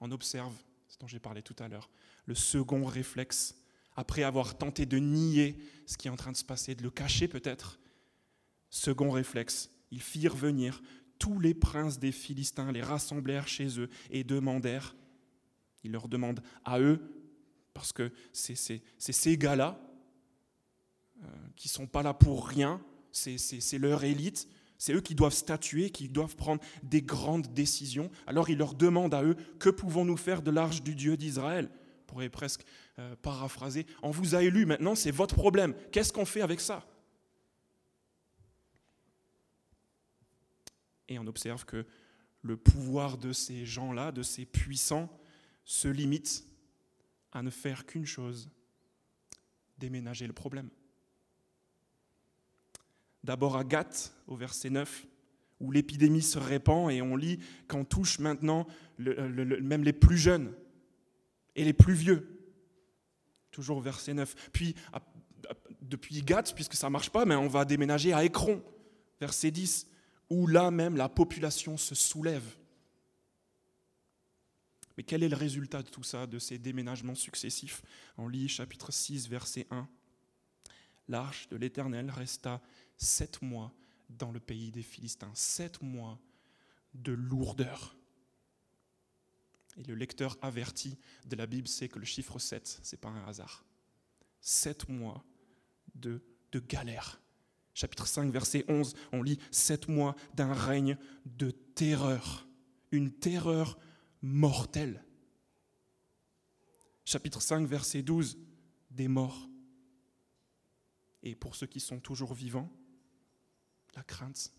on 0.00 0.10
observe, 0.10 0.54
ce 0.88 0.98
dont 0.98 1.06
j'ai 1.06 1.20
parlé 1.20 1.42
tout 1.42 1.56
à 1.58 1.68
l'heure, 1.68 1.88
le 2.26 2.34
second 2.34 2.84
réflexe, 2.84 3.56
après 3.96 4.22
avoir 4.22 4.56
tenté 4.56 4.86
de 4.86 4.98
nier 4.98 5.56
ce 5.86 5.96
qui 5.96 6.08
est 6.08 6.10
en 6.10 6.16
train 6.16 6.32
de 6.32 6.36
se 6.36 6.44
passer, 6.44 6.74
de 6.74 6.82
le 6.82 6.90
cacher 6.90 7.28
peut-être. 7.28 7.78
Second 8.70 9.10
réflexe, 9.10 9.70
ils 9.90 10.02
firent 10.02 10.34
venir 10.34 10.82
tous 11.18 11.38
les 11.38 11.54
princes 11.54 11.98
des 11.98 12.12
Philistins, 12.12 12.72
les 12.72 12.82
rassemblèrent 12.82 13.48
chez 13.48 13.78
eux 13.78 13.88
et 14.10 14.24
demandèrent, 14.24 14.96
ils 15.84 15.92
leur 15.92 16.08
demandent 16.08 16.42
à 16.64 16.80
eux, 16.80 17.00
parce 17.72 17.92
que 17.92 18.12
c'est 18.32 18.56
ces 18.98 19.38
gars-là 19.38 19.80
euh, 21.22 21.26
qui 21.56 21.68
ne 21.68 21.72
sont 21.72 21.86
pas 21.86 22.02
là 22.02 22.14
pour 22.14 22.48
rien, 22.48 22.80
c'est 23.12 23.78
leur 23.78 24.02
élite, 24.02 24.48
c'est 24.76 24.92
eux 24.92 25.00
qui 25.00 25.14
doivent 25.14 25.34
statuer, 25.34 25.90
qui 25.90 26.08
doivent 26.08 26.36
prendre 26.36 26.62
des 26.82 27.02
grandes 27.02 27.54
décisions. 27.54 28.10
Alors 28.26 28.50
il 28.50 28.58
leur 28.58 28.74
demande 28.74 29.14
à 29.14 29.22
eux, 29.22 29.36
que 29.58 29.70
pouvons-nous 29.70 30.16
faire 30.16 30.42
de 30.42 30.50
l'arche 30.50 30.82
du 30.82 30.94
Dieu 30.94 31.16
d'Israël? 31.16 31.70
Pourrait 32.14 32.28
presque 32.28 32.64
euh, 33.00 33.16
paraphraser, 33.16 33.86
on 34.00 34.12
vous 34.12 34.36
a 34.36 34.42
élu 34.44 34.66
maintenant, 34.66 34.94
c'est 34.94 35.10
votre 35.10 35.34
problème. 35.34 35.74
Qu'est-ce 35.90 36.12
qu'on 36.12 36.24
fait 36.24 36.42
avec 36.42 36.60
ça? 36.60 36.86
Et 41.08 41.18
on 41.18 41.26
observe 41.26 41.64
que 41.64 41.84
le 42.42 42.56
pouvoir 42.56 43.18
de 43.18 43.32
ces 43.32 43.66
gens-là, 43.66 44.12
de 44.12 44.22
ces 44.22 44.46
puissants, 44.46 45.10
se 45.64 45.88
limite 45.88 46.46
à 47.32 47.42
ne 47.42 47.50
faire 47.50 47.84
qu'une 47.84 48.06
chose, 48.06 48.48
déménager 49.78 50.28
le 50.28 50.32
problème. 50.32 50.70
D'abord 53.24 53.56
à 53.56 53.64
Gath, 53.64 54.14
au 54.28 54.36
verset 54.36 54.70
9, 54.70 55.04
où 55.58 55.72
l'épidémie 55.72 56.22
se 56.22 56.38
répand 56.38 56.92
et 56.92 57.02
on 57.02 57.16
lit 57.16 57.40
qu'on 57.66 57.84
touche 57.84 58.20
maintenant 58.20 58.68
même 58.98 59.82
les 59.82 59.92
plus 59.92 60.18
jeunes 60.18 60.54
et 61.56 61.64
les 61.64 61.72
plus 61.72 61.94
vieux. 61.94 62.52
Toujours 63.50 63.80
verset 63.80 64.14
9. 64.14 64.50
Puis, 64.52 64.74
depuis 65.82 66.22
Gath, 66.22 66.54
puisque 66.54 66.74
ça 66.74 66.88
ne 66.88 66.92
marche 66.92 67.10
pas, 67.10 67.24
mais 67.24 67.34
on 67.34 67.48
va 67.48 67.64
déménager 67.64 68.12
à 68.12 68.24
Écron, 68.24 68.62
verset 69.20 69.50
10, 69.50 69.86
où 70.30 70.46
là 70.46 70.70
même 70.70 70.96
la 70.96 71.08
population 71.08 71.76
se 71.76 71.94
soulève. 71.94 72.44
Mais 74.96 75.02
quel 75.02 75.22
est 75.22 75.28
le 75.28 75.36
résultat 75.36 75.82
de 75.82 75.88
tout 75.88 76.02
ça, 76.04 76.26
de 76.26 76.38
ces 76.38 76.58
déménagements 76.58 77.14
successifs? 77.14 77.82
On 78.16 78.28
lit 78.28 78.48
chapitre 78.48 78.92
6, 78.92 79.28
verset 79.28 79.66
1. 79.70 79.88
L'arche 81.08 81.48
de 81.48 81.56
l'Éternel 81.56 82.10
resta 82.10 82.62
sept 82.96 83.42
mois 83.42 83.72
dans 84.08 84.30
le 84.30 84.40
pays 84.40 84.70
des 84.70 84.82
Philistins, 84.82 85.32
sept 85.34 85.82
mois 85.82 86.18
de 86.94 87.12
lourdeur. 87.12 87.96
Et 89.76 89.82
le 89.82 89.94
lecteur 89.94 90.38
averti 90.42 90.98
de 91.26 91.36
la 91.36 91.46
Bible 91.46 91.68
sait 91.68 91.88
que 91.88 91.98
le 91.98 92.04
chiffre 92.04 92.38
7, 92.38 92.80
ce 92.82 92.94
n'est 92.94 93.00
pas 93.00 93.08
un 93.08 93.26
hasard. 93.26 93.64
Sept 94.40 94.88
mois 94.88 95.24
de, 95.94 96.22
de 96.52 96.60
galère. 96.60 97.20
Chapitre 97.74 98.06
5, 98.06 98.30
verset 98.30 98.64
11, 98.68 98.94
on 99.12 99.22
lit 99.22 99.38
sept 99.50 99.88
mois 99.88 100.14
d'un 100.34 100.52
règne 100.52 100.96
de 101.26 101.50
terreur, 101.50 102.46
une 102.92 103.12
terreur 103.12 103.78
mortelle. 104.22 105.04
Chapitre 107.04 107.42
5, 107.42 107.66
verset 107.66 108.02
12, 108.02 108.38
des 108.90 109.08
morts. 109.08 109.48
Et 111.24 111.34
pour 111.34 111.56
ceux 111.56 111.66
qui 111.66 111.80
sont 111.80 111.98
toujours 111.98 112.32
vivants, 112.32 112.70
la 113.96 114.02
crainte 114.02 114.52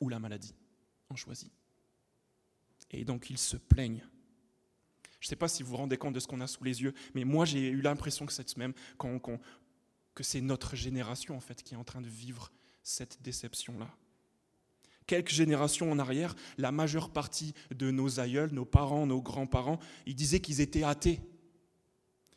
ou 0.00 0.08
la 0.08 0.18
maladie. 0.18 0.54
On 1.10 1.16
choisit. 1.16 1.52
Et 2.90 3.04
donc 3.04 3.30
ils 3.30 3.38
se 3.38 3.56
plaignent. 3.56 4.04
Je 5.20 5.26
ne 5.26 5.28
sais 5.30 5.36
pas 5.36 5.48
si 5.48 5.62
vous 5.62 5.70
vous 5.70 5.76
rendez 5.76 5.96
compte 5.96 6.14
de 6.14 6.20
ce 6.20 6.26
qu'on 6.26 6.40
a 6.40 6.46
sous 6.46 6.62
les 6.62 6.82
yeux, 6.82 6.94
mais 7.14 7.24
moi 7.24 7.44
j'ai 7.44 7.68
eu 7.68 7.80
l'impression 7.80 8.26
que 8.26 8.32
cette 8.32 8.50
semaine, 8.50 8.72
que 8.98 10.22
c'est 10.22 10.40
notre 10.40 10.76
génération 10.76 11.36
en 11.36 11.40
fait 11.40 11.62
qui 11.62 11.74
est 11.74 11.76
en 11.76 11.84
train 11.84 12.00
de 12.00 12.08
vivre 12.08 12.52
cette 12.82 13.20
déception-là. 13.22 13.88
Quelques 15.06 15.30
générations 15.30 15.90
en 15.90 15.98
arrière, 15.98 16.34
la 16.58 16.72
majeure 16.72 17.10
partie 17.10 17.54
de 17.74 17.90
nos 17.90 18.18
aïeuls, 18.18 18.50
nos 18.52 18.64
parents, 18.64 19.06
nos 19.06 19.22
grands-parents, 19.22 19.78
ils 20.04 20.16
disaient 20.16 20.40
qu'ils 20.40 20.60
étaient 20.60 20.82
athées. 20.82 21.20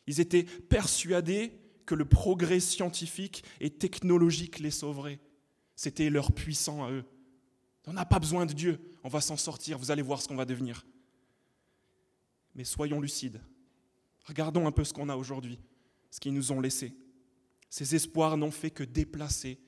Ils 0.06 0.20
étaient 0.20 0.44
persuadés 0.44 1.52
que 1.84 1.94
le 1.96 2.04
progrès 2.04 2.60
scientifique 2.60 3.44
et 3.60 3.70
technologique 3.70 4.60
les 4.60 4.70
sauverait. 4.70 5.18
C'était 5.74 6.10
leur 6.10 6.32
puissant 6.32 6.84
à 6.84 6.90
eux. 6.90 7.04
On 7.86 7.92
n'a 7.92 8.04
pas 8.04 8.20
besoin 8.20 8.46
de 8.46 8.52
Dieu, 8.52 8.78
on 9.02 9.08
va 9.08 9.20
s'en 9.20 9.36
sortir, 9.36 9.78
vous 9.78 9.90
allez 9.90 10.02
voir 10.02 10.20
ce 10.20 10.28
qu'on 10.28 10.36
va 10.36 10.44
devenir. 10.44 10.84
Mais 12.54 12.64
soyons 12.64 13.00
lucides. 13.00 13.40
Regardons 14.24 14.66
un 14.66 14.72
peu 14.72 14.84
ce 14.84 14.92
qu'on 14.92 15.08
a 15.08 15.16
aujourd'hui, 15.16 15.58
ce 16.10 16.20
qu'ils 16.20 16.34
nous 16.34 16.52
ont 16.52 16.60
laissé. 16.60 16.94
Ces 17.68 17.94
espoirs 17.94 18.36
n'ont 18.36 18.50
fait 18.50 18.70
que 18.70 18.84
déplacer 18.84 19.58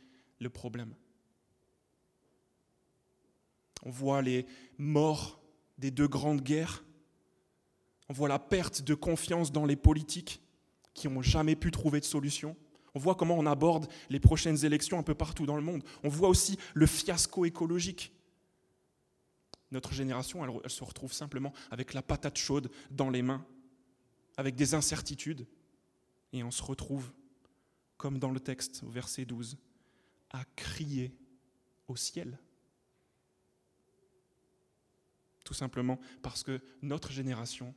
le 0.41 0.51
problème. 0.51 0.95
On 3.85 3.91
voit 3.91 4.23
les 4.23 4.47
morts 4.79 5.41
des 5.79 5.91
deux 5.91 6.09
grandes 6.09 6.43
guerres. 6.43 6.85
On 8.09 8.13
voit 8.13 8.29
la 8.29 8.39
perte 8.39 8.83
de 8.83 8.95
confiance 8.95 9.53
dans 9.53 9.65
les 9.65 9.77
politiques 9.77 10.41
qui 10.95 11.09
n'ont 11.09 11.23
jamais 11.23 11.57
pu 11.57 11.71
trouver 11.71 12.01
de 12.01 12.05
solution. 12.05 12.57
On 12.95 12.99
voit 12.99 13.15
comment 13.15 13.39
on 13.39 13.47
aborde 13.47 13.89
les 14.11 14.21
prochaines 14.21 14.65
élections 14.65 14.99
un 14.99 15.03
peu 15.03 15.15
partout 15.15 15.47
dans 15.47 15.57
le 15.57 15.63
monde. 15.63 15.83
On 16.03 16.09
voit 16.09 16.29
aussi 16.29 16.59
le 16.75 16.87
fiasco 16.87 17.45
écologique. 17.45 18.13
Notre 19.73 19.95
génération, 19.95 20.45
elle, 20.45 20.71
se 20.71 20.85
retrouve 20.85 21.15
simplement 21.15 21.53
avec 21.71 21.95
la 21.95 22.03
patate 22.03 22.37
chaude 22.37 22.71
dans 22.91 23.09
les 23.09 23.23
mains, 23.23 23.45
avec 24.37 24.55
des 24.55 24.75
incertitudes. 24.75 25.47
Et 26.35 26.45
on 26.45 26.51
se 26.51 26.63
retrouve, 26.63 27.11
comme 27.97 28.19
dans 28.19 28.31
le 28.31 28.39
texte 28.39 28.83
au 28.87 28.91
verset 28.91 29.25
12, 29.25 29.57
à 30.31 30.45
crier 30.57 31.17
au 31.89 31.97
ciel. 31.97 32.39
Tout 35.43 35.55
simplement 35.55 35.99
parce 36.21 36.43
que 36.43 36.61
notre 36.83 37.11
génération, 37.11 37.75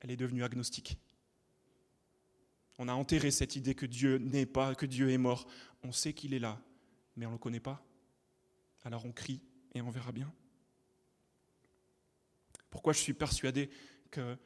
elle 0.00 0.10
est 0.10 0.16
devenue 0.16 0.42
agnostique. 0.42 0.98
On 2.78 2.88
a 2.88 2.94
enterré 2.94 3.30
cette 3.30 3.54
idée 3.54 3.74
que 3.74 3.86
Dieu 3.86 4.16
n'est 4.16 4.46
pas, 4.46 4.74
que 4.74 4.86
Dieu 4.86 5.10
est 5.10 5.18
mort. 5.18 5.46
On 5.82 5.92
sait 5.92 6.14
qu'il 6.14 6.32
est 6.32 6.38
là, 6.38 6.58
mais 7.16 7.26
on 7.26 7.30
ne 7.30 7.34
le 7.34 7.38
connaît 7.38 7.60
pas. 7.60 7.84
Alors 8.82 9.04
on 9.04 9.12
crie 9.12 9.42
et 9.74 9.82
on 9.82 9.90
verra 9.90 10.12
bien. 10.12 10.32
Pourquoi 12.78 12.92
je 12.92 13.00
suis 13.00 13.12
persuadé 13.12 13.70
que 14.12 14.36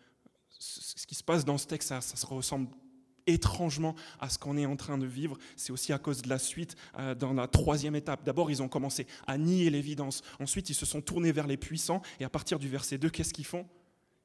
ce 0.48 1.06
qui 1.06 1.14
se 1.14 1.22
passe 1.22 1.44
dans 1.44 1.58
ce 1.58 1.66
texte, 1.66 1.88
ça, 1.88 2.00
se 2.00 2.24
ressemble 2.24 2.70
étrangement 3.26 3.94
à 4.20 4.30
ce 4.30 4.38
qu'on 4.38 4.56
est 4.56 4.64
en 4.64 4.74
train 4.74 4.96
de 4.96 5.04
vivre, 5.04 5.36
c'est 5.54 5.70
aussi 5.70 5.92
à 5.92 5.98
cause 5.98 6.22
de 6.22 6.30
la 6.30 6.38
suite 6.38 6.74
euh, 6.98 7.14
dans 7.14 7.34
la 7.34 7.46
troisième 7.46 7.94
étape. 7.94 8.24
D'abord, 8.24 8.50
ils 8.50 8.62
ont 8.62 8.68
commencé 8.68 9.06
à 9.26 9.36
nier 9.36 9.68
l'évidence. 9.68 10.22
Ensuite, 10.40 10.70
ils 10.70 10.74
se 10.74 10.86
sont 10.86 11.02
tournés 11.02 11.30
vers 11.30 11.46
les 11.46 11.58
puissants. 11.58 12.00
Et 12.20 12.24
à 12.24 12.30
partir 12.30 12.58
du 12.58 12.70
verset 12.70 12.96
2, 12.96 13.10
qu'est-ce 13.10 13.34
qu'ils 13.34 13.44
font? 13.44 13.68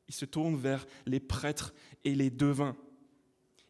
Ils 0.08 0.16
se 0.16 0.24
tournent 0.24 0.56
vers 0.56 0.86
les 1.06 1.20
prêtres 1.20 1.74
et 2.06 2.16
les 2.16 2.30
devins. 2.30 2.78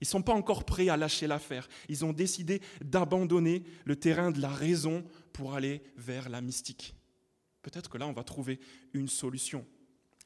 Ils 0.01 0.05
ne 0.05 0.09
sont 0.09 0.21
pas 0.21 0.35
encore 0.35 0.65
prêts 0.65 0.89
à 0.89 0.97
lâcher 0.97 1.25
l'affaire. 1.25 1.67
Ils 1.89 2.05
ont 2.05 2.13
décidé 2.13 2.61
d'abandonner 2.85 3.63
le 3.85 3.95
terrain 3.95 4.29
de 4.29 4.39
la 4.39 4.49
raison 4.49 5.03
pour 5.33 5.55
aller 5.55 5.81
vers 5.95 6.29
la 6.29 6.41
mystique. 6.41 6.93
Peut-être 7.63 7.89
que 7.89 7.97
là, 7.97 8.05
on 8.05 8.13
va 8.13 8.23
trouver 8.23 8.59
une 8.93 9.07
solution. 9.07 9.65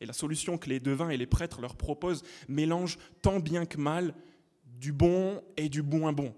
Et 0.01 0.05
la 0.05 0.13
solution 0.13 0.58
que 0.58 0.67
les 0.67 0.79
devins 0.79 1.10
et 1.10 1.17
les 1.17 1.27
prêtres 1.27 1.62
leur 1.62 1.75
proposent 1.75 2.24
mélange 2.50 2.98
tant 3.22 3.39
bien 3.39 3.65
que 3.65 3.77
mal 3.77 4.13
du 4.65 4.91
bon 4.91 5.41
et 5.55 5.70
du 5.70 5.84
moins 5.84 6.12
bon. 6.12 6.34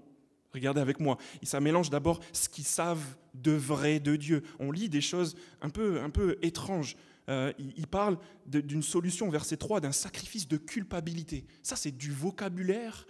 Regardez 0.54 0.82
avec 0.82 1.00
moi. 1.00 1.18
Ça 1.42 1.60
mélange 1.60 1.90
d'abord 1.90 2.20
ce 2.32 2.48
qu'ils 2.48 2.66
savent 2.66 3.16
de 3.34 3.52
vrai 3.52 4.00
de 4.00 4.16
Dieu. 4.16 4.44
On 4.60 4.72
lit 4.72 4.90
des 4.90 5.02
choses 5.02 5.36
un 5.62 5.70
peu, 5.70 6.02
un 6.02 6.10
peu 6.10 6.38
étranges. 6.42 6.96
Euh, 7.30 7.54
il, 7.58 7.88
parle 7.88 8.18
d'une 8.46 8.84
solution, 8.84 9.30
verset 9.30 9.58
3, 9.58 9.80
d'un 9.80 9.94
sacrifice 9.94 10.48
de 10.48 10.58
culpabilité. 10.58 11.46
Ça, 11.64 11.76
c'est 11.76 11.92
du 11.92 12.12
vocabulaire 12.12 13.08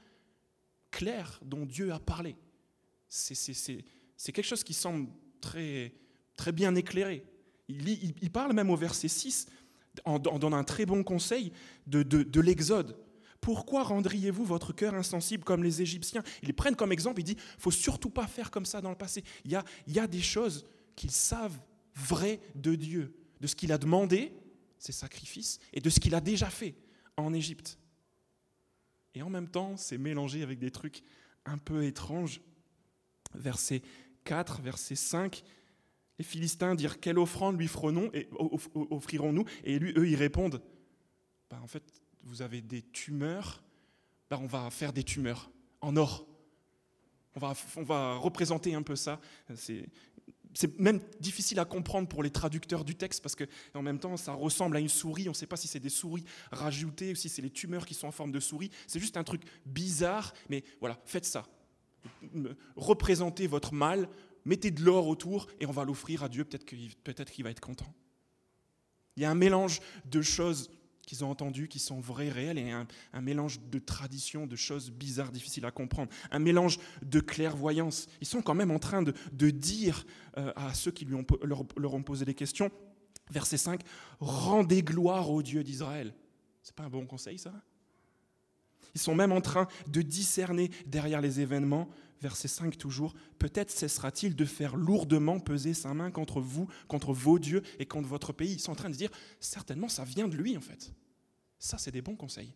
clair 0.92 1.40
dont 1.44 1.66
Dieu 1.66 1.92
a 1.92 2.00
parlé. 2.00 2.38
C'est 3.10 4.32
quelque 4.32 4.44
chose 4.44 4.64
qui 4.64 4.74
semble 4.74 5.10
très, 5.42 5.94
très 6.38 6.52
bien 6.52 6.76
éclairé. 6.76 7.26
Il, 7.68 7.90
il, 7.90 8.32
parle 8.32 8.54
même 8.54 8.70
au 8.70 8.76
verset 8.76 9.08
6, 9.08 9.48
en, 10.06 10.20
donne 10.20 10.54
un 10.54 10.64
très 10.64 10.86
bon 10.86 11.04
conseil 11.04 11.52
de, 11.88 12.04
de, 12.04 12.24
de 12.24 12.42
l'Exode. 12.42 12.98
Pourquoi 13.42 13.84
rendriez-vous 13.84 14.46
votre 14.46 14.72
cœur 14.74 14.94
insensible 14.96 15.44
comme 15.44 15.64
les 15.64 15.82
Égyptiens? 15.82 16.24
Ils 16.44 16.54
prennent 16.54 16.76
comme 16.76 16.92
exemple, 16.94 17.20
ils 17.20 17.26
disent, 17.26 17.36
faut 17.60 17.72
surtout 17.72 18.10
pas 18.10 18.26
faire 18.26 18.52
comme 18.52 18.66
ça 18.66 18.80
dans 18.80 18.90
le 18.90 18.96
passé. 18.96 19.24
Il 19.44 19.52
y 19.52 19.56
a, 19.56 19.64
il 19.86 19.94
y 19.94 20.00
a 20.00 20.08
des 20.08 20.22
choses 20.22 20.66
qu'ils 20.96 21.12
savent 21.12 21.60
vraies 21.96 22.40
de 22.56 22.76
Dieu, 22.76 23.14
de 23.42 23.48
ce 23.48 23.56
qu'il 23.56 23.72
a 23.72 23.78
demandé, 23.78 24.32
ses 24.80 24.94
sacrifices, 24.94 25.60
et 25.74 25.82
de 25.82 25.90
ce 25.90 26.00
qu'il 26.00 26.16
a 26.16 26.22
déjà 26.22 26.50
fait 26.50 26.76
en 27.18 27.34
Égypte. 27.34 27.78
Et 29.16 29.22
en 29.22 29.30
même 29.30 29.50
temps, 29.50 29.78
c'est 29.78 29.98
mélangé 29.98 30.42
avec 30.42 30.60
des 30.60 30.72
trucs 30.72 31.04
un 31.46 31.58
peu 31.58 31.84
étranges. 31.84 32.42
Verset 33.36 33.82
4, 34.24 34.62
verset 34.62 34.96
5, 34.96 35.44
les 36.20 36.26
Philistins 36.26 36.76
dirent 36.76 37.00
Quelle 37.00 37.20
offrande 37.20 37.60
lui 37.60 37.70
offrirons-nous? 38.74 39.46
Et 39.64 39.80
lui, 39.80 39.94
eux, 39.98 40.08
ils 40.08 40.16
répondent 40.16 40.62
bah, 41.50 41.60
En 41.64 41.68
fait, 41.68 41.84
vous 42.24 42.42
avez 42.42 42.62
des 42.62 42.82
tumeurs, 42.82 43.64
bah, 44.30 44.40
on 44.42 44.48
va 44.48 44.70
faire 44.70 44.94
des 44.94 45.04
tumeurs 45.04 45.52
en 45.82 45.96
or. 45.98 46.28
On 47.36 47.40
va, 47.40 47.54
on 47.78 47.84
va 47.84 48.16
représenter 48.16 48.76
un 48.76 48.84
peu 48.84 48.96
ça. 48.96 49.20
C'est 49.56 49.86
c'est 50.54 50.80
même 50.80 51.00
difficile 51.20 51.60
à 51.60 51.66
comprendre 51.66 52.08
pour 52.08 52.24
les 52.24 52.30
traducteurs 52.30 52.86
du 52.86 52.96
texte 52.96 53.22
parce 53.22 53.36
que 53.36 53.46
en 53.74 53.82
même 53.82 54.00
temps 54.00 54.18
ça 54.18 54.34
ressemble 54.34 54.78
à 54.78 54.80
une 54.80 54.90
souris. 54.90 55.28
On 55.28 55.32
ne 55.32 55.36
sait 55.36 55.48
pas 55.48 55.58
si 55.58 55.68
c'est 55.68 55.80
des 55.80 55.90
souris 55.90 56.24
rajoutées 56.52 57.12
ou 57.12 57.16
si 57.16 57.30
c'est 57.30 57.42
les 57.42 57.50
tumeurs 57.50 57.86
qui 57.86 57.94
sont 57.94 58.08
en 58.08 58.12
forme 58.12 58.32
de 58.32 58.40
souris. 58.40 58.70
C'est 58.88 59.00
juste 59.00 59.18
un 59.18 59.24
truc 59.24 59.42
bizarre, 59.66 60.34
mais 60.50 60.64
voilà, 60.80 61.00
faites 61.06 61.26
ça. 61.26 61.46
Représentez 62.76 63.48
votre 63.48 63.74
mal, 63.74 64.08
mettez 64.46 64.72
de 64.72 64.82
l'or 64.84 65.08
autour 65.08 65.48
et 65.60 65.66
on 65.66 65.72
va 65.72 65.86
l'offrir 65.86 66.24
à 66.24 66.30
Dieu. 66.30 66.46
Peut-être 66.46 67.32
qu'il 67.32 67.44
va 67.44 67.52
être 67.52 67.60
content. 67.60 67.94
Il 69.16 69.24
y 69.24 69.26
a 69.26 69.32
un 69.32 69.36
mélange 69.36 69.80
de 70.06 70.22
choses 70.22 70.72
qu'ils 71.06 71.24
ont 71.24 71.30
entendues, 71.30 71.68
qui 71.68 71.80
sont 71.80 72.00
vraies, 72.00 72.30
réelles, 72.30 72.58
et 72.58 72.72
un, 72.72 72.88
mélange 73.22 73.60
de 73.60 73.80
traditions, 73.80 74.48
de 74.48 74.56
choses 74.56 74.90
bizarres, 74.90 75.32
difficiles 75.32 75.66
à 75.66 75.72
comprendre, 75.72 76.12
un 76.32 76.40
mélange 76.40 76.80
de 77.02 77.20
clairvoyance. 77.20 78.08
Ils 78.22 78.28
sont 78.28 78.42
quand 78.42 78.56
même 78.56 78.72
en 78.72 78.80
train 78.80 79.04
de, 79.04 79.50
dire 79.50 80.06
euh, 80.38 80.54
à 80.56 80.74
ceux 80.74 80.92
qui 80.92 81.06
ont, 81.14 81.26
leur, 81.44 81.94
ont 81.94 82.04
posé 82.04 82.26
des 82.26 82.34
questions, 82.34 82.72
verset 83.32 83.58
5, 83.58 83.82
Rendez 84.20 84.82
gloire 84.82 85.30
au 85.30 85.44
Dieu 85.44 85.64
d'Israël. 85.64 86.14
C'est 86.62 86.76
pas 86.76 86.84
un 86.84 86.90
bon 86.90 87.06
conseil, 87.06 87.38
ça? 87.38 87.54
Ils 88.96 89.02
sont 89.02 89.16
même 89.16 89.32
en 89.32 89.42
train 89.42 89.68
de 89.88 90.02
discerner 90.02 90.70
derrière 90.86 91.20
les 91.20 91.40
événements, 91.40 91.90
verset 92.24 92.48
5 92.48 92.78
toujours, 92.78 93.14
peut-être 93.38 93.70
cessera-t-il 93.70 94.36
de 94.36 94.46
faire 94.46 94.76
lourdement 94.76 95.40
peser 95.40 95.74
sa 95.74 95.94
main 95.94 96.10
contre 96.10 96.42
vous, 96.42 96.68
contre 96.88 97.14
vos 97.14 97.38
dieux 97.38 97.62
et 97.78 97.86
contre 97.86 98.08
votre 98.08 98.34
pays. 98.34 98.54
Ils 98.54 98.60
sont 98.60 98.72
en 98.72 98.76
train 98.76 98.90
de 98.90 98.96
dire, 98.96 99.12
certainement 99.40 99.90
ça 99.90 100.06
vient 100.06 100.28
de 100.28 100.36
lui 100.36 100.58
en 100.58 100.62
fait. 100.62 100.94
Ça, 101.60 101.78
c'est 101.78 101.92
des 101.92 102.02
bons 102.02 102.16
conseils. 102.16 102.54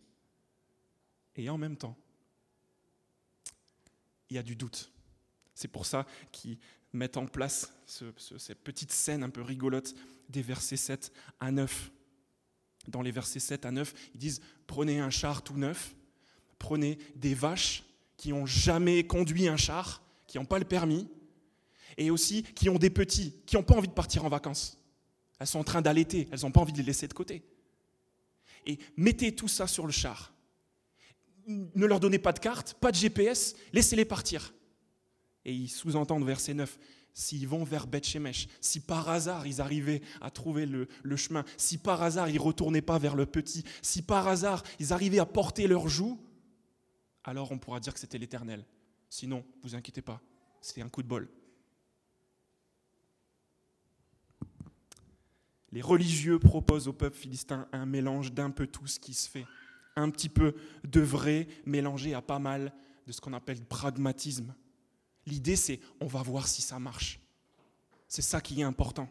Et 1.36 1.48
en 1.48 1.56
même 1.56 1.76
temps, 1.76 1.96
il 4.28 4.36
y 4.36 4.38
a 4.38 4.42
du 4.42 4.56
doute. 4.56 4.90
C'est 5.54 5.68
pour 5.68 5.86
ça 5.86 6.06
qu'ils 6.32 6.58
mettent 6.92 7.16
en 7.16 7.26
place 7.26 7.72
cette 7.86 8.62
petite 8.62 8.92
scène 8.92 9.22
un 9.22 9.30
peu 9.30 9.42
rigolote 9.42 9.94
des 10.28 10.42
versets 10.42 10.76
7 10.76 11.12
à 11.40 11.50
9. 11.50 11.90
Dans 12.88 13.02
les 13.02 13.12
versets 13.12 13.40
7 13.40 13.66
à 13.66 13.70
9, 13.70 13.94
ils 14.14 14.18
disent, 14.18 14.40
prenez 14.66 15.00
un 15.00 15.10
char 15.10 15.42
tout 15.42 15.56
neuf, 15.56 15.94
prenez 16.58 16.98
des 17.16 17.34
vaches 17.34 17.84
qui 18.18 18.30
n'ont 18.30 18.44
jamais 18.44 19.06
conduit 19.06 19.48
un 19.48 19.56
char, 19.56 20.02
qui 20.26 20.36
n'ont 20.36 20.44
pas 20.44 20.58
le 20.58 20.66
permis, 20.66 21.08
et 21.96 22.10
aussi 22.10 22.42
qui 22.42 22.68
ont 22.68 22.78
des 22.78 22.90
petits, 22.90 23.34
qui 23.46 23.56
n'ont 23.56 23.62
pas 23.62 23.76
envie 23.76 23.88
de 23.88 23.94
partir 23.94 24.26
en 24.26 24.28
vacances. 24.28 24.76
Elles 25.38 25.46
sont 25.46 25.60
en 25.60 25.64
train 25.64 25.80
d'allaiter, 25.80 26.28
elles 26.30 26.40
n'ont 26.42 26.50
pas 26.50 26.60
envie 26.60 26.72
de 26.72 26.78
les 26.78 26.84
laisser 26.84 27.08
de 27.08 27.14
côté. 27.14 27.42
Et 28.66 28.78
mettez 28.96 29.34
tout 29.34 29.48
ça 29.48 29.66
sur 29.66 29.86
le 29.86 29.92
char. 29.92 30.34
Ne 31.46 31.86
leur 31.86 32.00
donnez 32.00 32.18
pas 32.18 32.32
de 32.32 32.40
carte, 32.40 32.74
pas 32.74 32.90
de 32.90 32.96
GPS, 32.96 33.54
laissez-les 33.72 34.04
partir. 34.04 34.52
Et 35.44 35.54
ils 35.54 35.68
sous-entendent 35.68 36.26
verset 36.26 36.54
9, 36.54 36.78
s'ils 37.14 37.48
vont 37.48 37.64
vers 37.64 37.86
Beth 37.86 38.06
Shemesh, 38.06 38.48
si 38.60 38.80
par 38.80 39.08
hasard 39.08 39.46
ils 39.46 39.60
arrivaient 39.60 40.02
à 40.20 40.30
trouver 40.30 40.66
le, 40.66 40.88
le, 41.02 41.16
chemin, 41.16 41.44
si 41.56 41.78
par 41.78 42.02
hasard 42.02 42.28
ils 42.28 42.34
ne 42.34 42.40
retournaient 42.40 42.82
pas 42.82 42.98
vers 42.98 43.14
le 43.14 43.26
petit, 43.26 43.64
si 43.80 44.02
par 44.02 44.28
hasard 44.28 44.62
ils 44.78 44.92
arrivaient 44.92 45.20
à 45.20 45.26
porter 45.26 45.68
leurs 45.68 45.88
joues, 45.88 46.20
alors 47.28 47.52
on 47.52 47.58
pourra 47.58 47.78
dire 47.78 47.92
que 47.92 48.00
c'était 48.00 48.18
l'Éternel. 48.18 48.64
Sinon, 49.10 49.44
vous 49.62 49.74
inquiétez 49.74 50.00
pas, 50.00 50.20
c'est 50.62 50.80
un 50.80 50.88
coup 50.88 51.02
de 51.02 51.08
bol. 51.08 51.28
Les 55.70 55.82
religieux 55.82 56.38
proposent 56.38 56.88
au 56.88 56.94
peuple 56.94 57.16
philistin 57.16 57.68
un 57.72 57.84
mélange 57.84 58.32
d'un 58.32 58.50
peu 58.50 58.66
tout 58.66 58.86
ce 58.86 58.98
qui 58.98 59.12
se 59.12 59.28
fait. 59.28 59.44
Un 59.96 60.08
petit 60.08 60.30
peu 60.30 60.54
de 60.84 61.00
vrai 61.00 61.46
mélangé 61.66 62.14
à 62.14 62.22
pas 62.22 62.38
mal 62.38 62.72
de 63.06 63.12
ce 63.12 63.20
qu'on 63.20 63.34
appelle 63.34 63.62
pragmatisme. 63.62 64.54
L'idée, 65.26 65.56
c'est 65.56 65.80
on 66.00 66.06
va 66.06 66.22
voir 66.22 66.48
si 66.48 66.62
ça 66.62 66.78
marche. 66.78 67.20
C'est 68.06 68.22
ça 68.22 68.40
qui 68.40 68.58
est 68.60 68.64
important. 68.64 69.10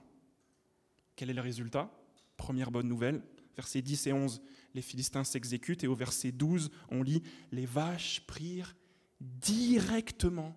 Quel 1.16 1.30
est 1.30 1.34
le 1.34 1.42
résultat? 1.42 1.92
Première 2.36 2.72
bonne 2.72 2.88
nouvelle, 2.88 3.22
versets 3.56 3.84
10 3.84 4.08
et 4.08 4.14
11, 4.14 4.42
les 4.78 4.84
Philistins 4.84 5.24
s'exécutent 5.24 5.84
et 5.84 5.88
au 5.88 5.96
verset 5.96 6.32
12, 6.32 6.70
on 6.90 7.02
lit, 7.02 7.24
les 7.52 7.66
vaches 7.66 8.22
prirent 8.28 8.76
directement 9.20 10.56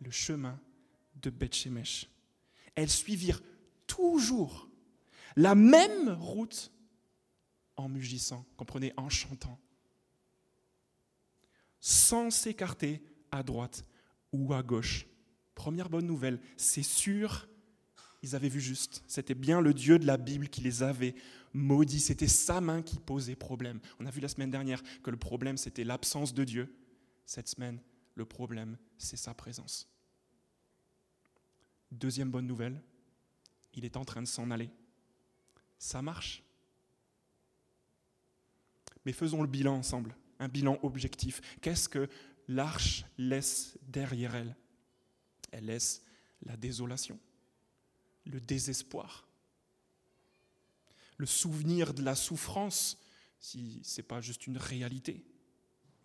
le 0.00 0.10
chemin 0.10 0.58
de 1.22 1.30
Bethshemesh. 1.30 2.08
Elles 2.74 2.90
suivirent 2.90 3.40
toujours 3.86 4.68
la 5.36 5.54
même 5.54 6.08
route 6.18 6.72
en 7.76 7.88
mugissant, 7.88 8.44
comprenez, 8.56 8.92
en 8.96 9.08
chantant, 9.08 9.60
sans 11.78 12.30
s'écarter 12.30 13.00
à 13.30 13.44
droite 13.44 13.84
ou 14.32 14.52
à 14.52 14.64
gauche. 14.64 15.06
Première 15.54 15.88
bonne 15.88 16.08
nouvelle, 16.08 16.40
c'est 16.56 16.82
sûr, 16.82 17.48
ils 18.22 18.34
avaient 18.34 18.48
vu 18.48 18.60
juste. 18.60 19.04
C'était 19.06 19.34
bien 19.36 19.60
le 19.60 19.72
Dieu 19.72 20.00
de 20.00 20.06
la 20.06 20.16
Bible 20.16 20.48
qui 20.48 20.60
les 20.60 20.82
avait 20.82 21.14
maudit, 21.52 22.00
c'était 22.00 22.28
sa 22.28 22.60
main 22.60 22.82
qui 22.82 22.98
posait 22.98 23.36
problème. 23.36 23.80
On 23.98 24.06
a 24.06 24.10
vu 24.10 24.20
la 24.20 24.28
semaine 24.28 24.50
dernière 24.50 24.82
que 25.02 25.10
le 25.10 25.16
problème, 25.16 25.56
c'était 25.56 25.84
l'absence 25.84 26.34
de 26.34 26.44
Dieu. 26.44 26.74
Cette 27.26 27.48
semaine, 27.48 27.80
le 28.14 28.24
problème, 28.24 28.76
c'est 28.98 29.16
sa 29.16 29.34
présence. 29.34 29.88
Deuxième 31.90 32.30
bonne 32.30 32.46
nouvelle, 32.46 32.80
il 33.74 33.84
est 33.84 33.96
en 33.96 34.04
train 34.04 34.22
de 34.22 34.26
s'en 34.26 34.50
aller. 34.50 34.70
Ça 35.78 36.02
marche. 36.02 36.42
Mais 39.04 39.12
faisons 39.12 39.42
le 39.42 39.48
bilan 39.48 39.76
ensemble, 39.76 40.14
un 40.38 40.48
bilan 40.48 40.78
objectif. 40.82 41.40
Qu'est-ce 41.60 41.88
que 41.88 42.08
l'arche 42.48 43.04
laisse 43.16 43.78
derrière 43.82 44.34
elle? 44.34 44.56
Elle 45.52 45.66
laisse 45.66 46.02
la 46.42 46.56
désolation, 46.56 47.18
le 48.26 48.40
désespoir, 48.40 49.26
le 51.20 51.26
souvenir 51.26 51.92
de 51.92 52.02
la 52.02 52.14
souffrance, 52.14 52.98
si 53.38 53.82
ce 53.84 54.00
n'est 54.00 54.06
pas 54.06 54.20
juste 54.20 54.46
une 54.46 54.56
réalité. 54.56 55.22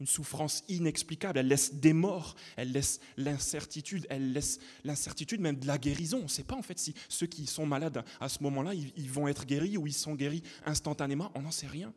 Une 0.01 0.07
souffrance 0.07 0.65
inexplicable, 0.67 1.39
elle 1.39 1.47
laisse 1.47 1.75
des 1.75 1.93
morts, 1.93 2.35
elle 2.57 2.73
laisse 2.73 2.99
l'incertitude, 3.15 4.05
elle 4.09 4.33
laisse 4.33 4.59
l'incertitude 4.83 5.39
même 5.39 5.55
de 5.55 5.67
la 5.67 5.77
guérison. 5.77 6.19
On 6.19 6.23
ne 6.23 6.27
sait 6.27 6.43
pas 6.43 6.55
en 6.55 6.61
fait 6.61 6.77
si 6.77 6.93
ceux 7.07 7.27
qui 7.27 7.45
sont 7.47 7.65
malades 7.65 8.03
à 8.19 8.27
ce 8.27 8.43
moment-là, 8.43 8.73
ils 8.73 9.09
vont 9.09 9.29
être 9.29 9.45
guéris 9.45 9.77
ou 9.77 9.87
ils 9.87 9.93
sont 9.93 10.15
guéris 10.15 10.43
instantanément, 10.65 11.31
on 11.33 11.43
n'en 11.43 11.51
sait 11.51 11.67
rien. 11.67 11.93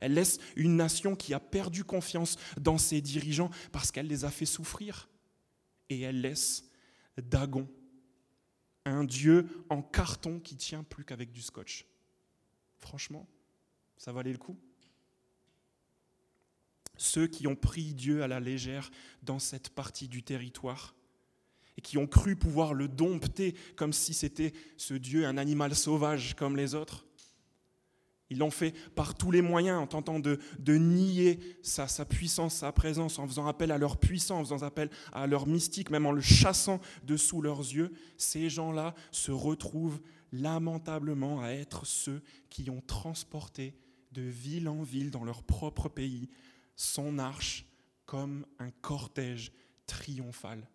Elle 0.00 0.14
laisse 0.14 0.38
une 0.56 0.76
nation 0.76 1.14
qui 1.14 1.34
a 1.34 1.40
perdu 1.40 1.84
confiance 1.84 2.36
dans 2.58 2.78
ses 2.78 3.02
dirigeants 3.02 3.50
parce 3.70 3.90
qu'elle 3.90 4.06
les 4.06 4.24
a 4.24 4.30
fait 4.30 4.46
souffrir. 4.46 5.10
Et 5.90 6.00
elle 6.00 6.22
laisse 6.22 6.64
Dagon, 7.18 7.68
un 8.86 9.04
dieu 9.04 9.46
en 9.68 9.82
carton 9.82 10.40
qui 10.40 10.56
tient 10.56 10.84
plus 10.84 11.04
qu'avec 11.04 11.32
du 11.32 11.42
scotch. 11.42 11.86
Franchement, 12.78 13.26
ça 13.96 14.12
valait 14.12 14.32
le 14.32 14.38
coup 14.38 14.58
Ceux 16.96 17.26
qui 17.26 17.46
ont 17.46 17.56
pris 17.56 17.94
Dieu 17.94 18.22
à 18.22 18.28
la 18.28 18.40
légère 18.40 18.90
dans 19.22 19.38
cette 19.38 19.70
partie 19.70 20.08
du 20.08 20.22
territoire 20.22 20.94
et 21.78 21.82
qui 21.82 21.98
ont 21.98 22.06
cru 22.06 22.36
pouvoir 22.36 22.74
le 22.74 22.88
dompter 22.88 23.54
comme 23.76 23.92
si 23.92 24.14
c'était 24.14 24.52
ce 24.76 24.94
Dieu 24.94 25.26
un 25.26 25.36
animal 25.36 25.74
sauvage 25.74 26.34
comme 26.34 26.56
les 26.56 26.74
autres, 26.74 27.06
ils 28.28 28.38
l'ont 28.38 28.50
fait 28.50 28.72
par 28.94 29.14
tous 29.14 29.30
les 29.30 29.42
moyens, 29.42 29.80
en 29.80 29.86
tentant 29.86 30.18
de, 30.18 30.38
nier 30.66 31.38
sa, 31.62 31.86
sa, 31.86 32.04
puissance, 32.04 32.56
sa 32.56 32.72
présence, 32.72 33.18
en 33.18 33.26
faisant 33.28 33.46
appel 33.46 33.70
à 33.70 33.78
leur 33.78 33.98
puissance, 33.98 34.50
en 34.50 34.56
faisant 34.56 34.66
appel 34.66 34.90
à 35.12 35.26
leur 35.26 35.46
mystique, 35.46 35.90
même 35.90 36.06
en 36.06 36.12
le 36.12 36.20
chassant 36.20 36.80
de 37.04 37.16
sous 37.16 37.40
leurs 37.40 37.60
yeux. 37.60 37.92
Ces 38.16 38.50
gens-là 38.50 38.94
se 39.12 39.30
retrouvent 39.30 40.00
lamentablement 40.40 41.42
à 41.42 41.48
être 41.48 41.86
ceux 41.86 42.22
qui 42.48 42.70
ont 42.70 42.80
transporté 42.80 43.74
de 44.12 44.22
ville 44.22 44.68
en 44.68 44.82
ville 44.82 45.10
dans 45.10 45.24
leur 45.24 45.42
propre 45.42 45.88
pays 45.88 46.28
son 46.74 47.18
arche 47.18 47.66
comme 48.04 48.46
un 48.58 48.70
cortège 48.70 49.52
triomphal. 49.86 50.68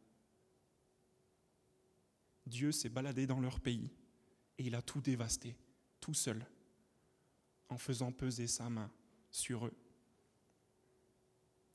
Dieu 2.45 2.71
s'est 2.71 2.89
baladé 2.89 3.27
dans 3.27 3.39
leur 3.39 3.59
pays 3.59 3.91
et 4.57 4.65
il 4.65 4.75
a 4.75 4.81
tout 4.81 5.01
dévasté, 5.01 5.55
tout 5.99 6.13
seul, 6.13 6.45
en 7.69 7.77
faisant 7.77 8.11
peser 8.11 8.47
sa 8.47 8.69
main 8.69 8.91
sur 9.29 9.67
eux. 9.67 9.73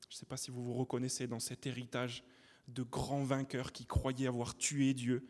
Je 0.09 0.15
ne 0.15 0.19
sais 0.19 0.25
pas 0.25 0.37
si 0.37 0.51
vous 0.51 0.63
vous 0.63 0.73
reconnaissez 0.73 1.27
dans 1.27 1.39
cet 1.39 1.65
héritage 1.65 2.23
de 2.67 2.83
grands 2.83 3.23
vainqueurs 3.23 3.71
qui 3.71 3.85
croyaient 3.85 4.27
avoir 4.27 4.55
tué 4.55 4.93
Dieu 4.93 5.27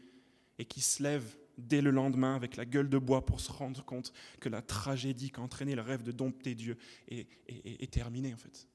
et 0.60 0.66
qui 0.66 0.82
se 0.82 1.02
lèvent 1.04 1.38
dès 1.58 1.82
le 1.82 1.92
lendemain 1.92 2.36
avec 2.36 2.56
la 2.56 2.66
gueule 2.66 2.90
de 2.90 2.98
bois 2.98 3.26
pour 3.26 3.40
se 3.40 3.52
rendre 3.52 3.84
compte 3.84 4.14
que 4.40 4.50
la 4.50 4.62
tragédie 4.62 5.32
entraînait 5.38 5.76
le 5.76 5.82
rêve 5.82 6.04
de 6.04 6.12
dompter 6.12 6.56
Dieu 6.56 6.78
est, 7.08 7.28
est 7.48 7.92
terminée 7.92 8.34
en 8.34 8.38
fait. 8.38 8.68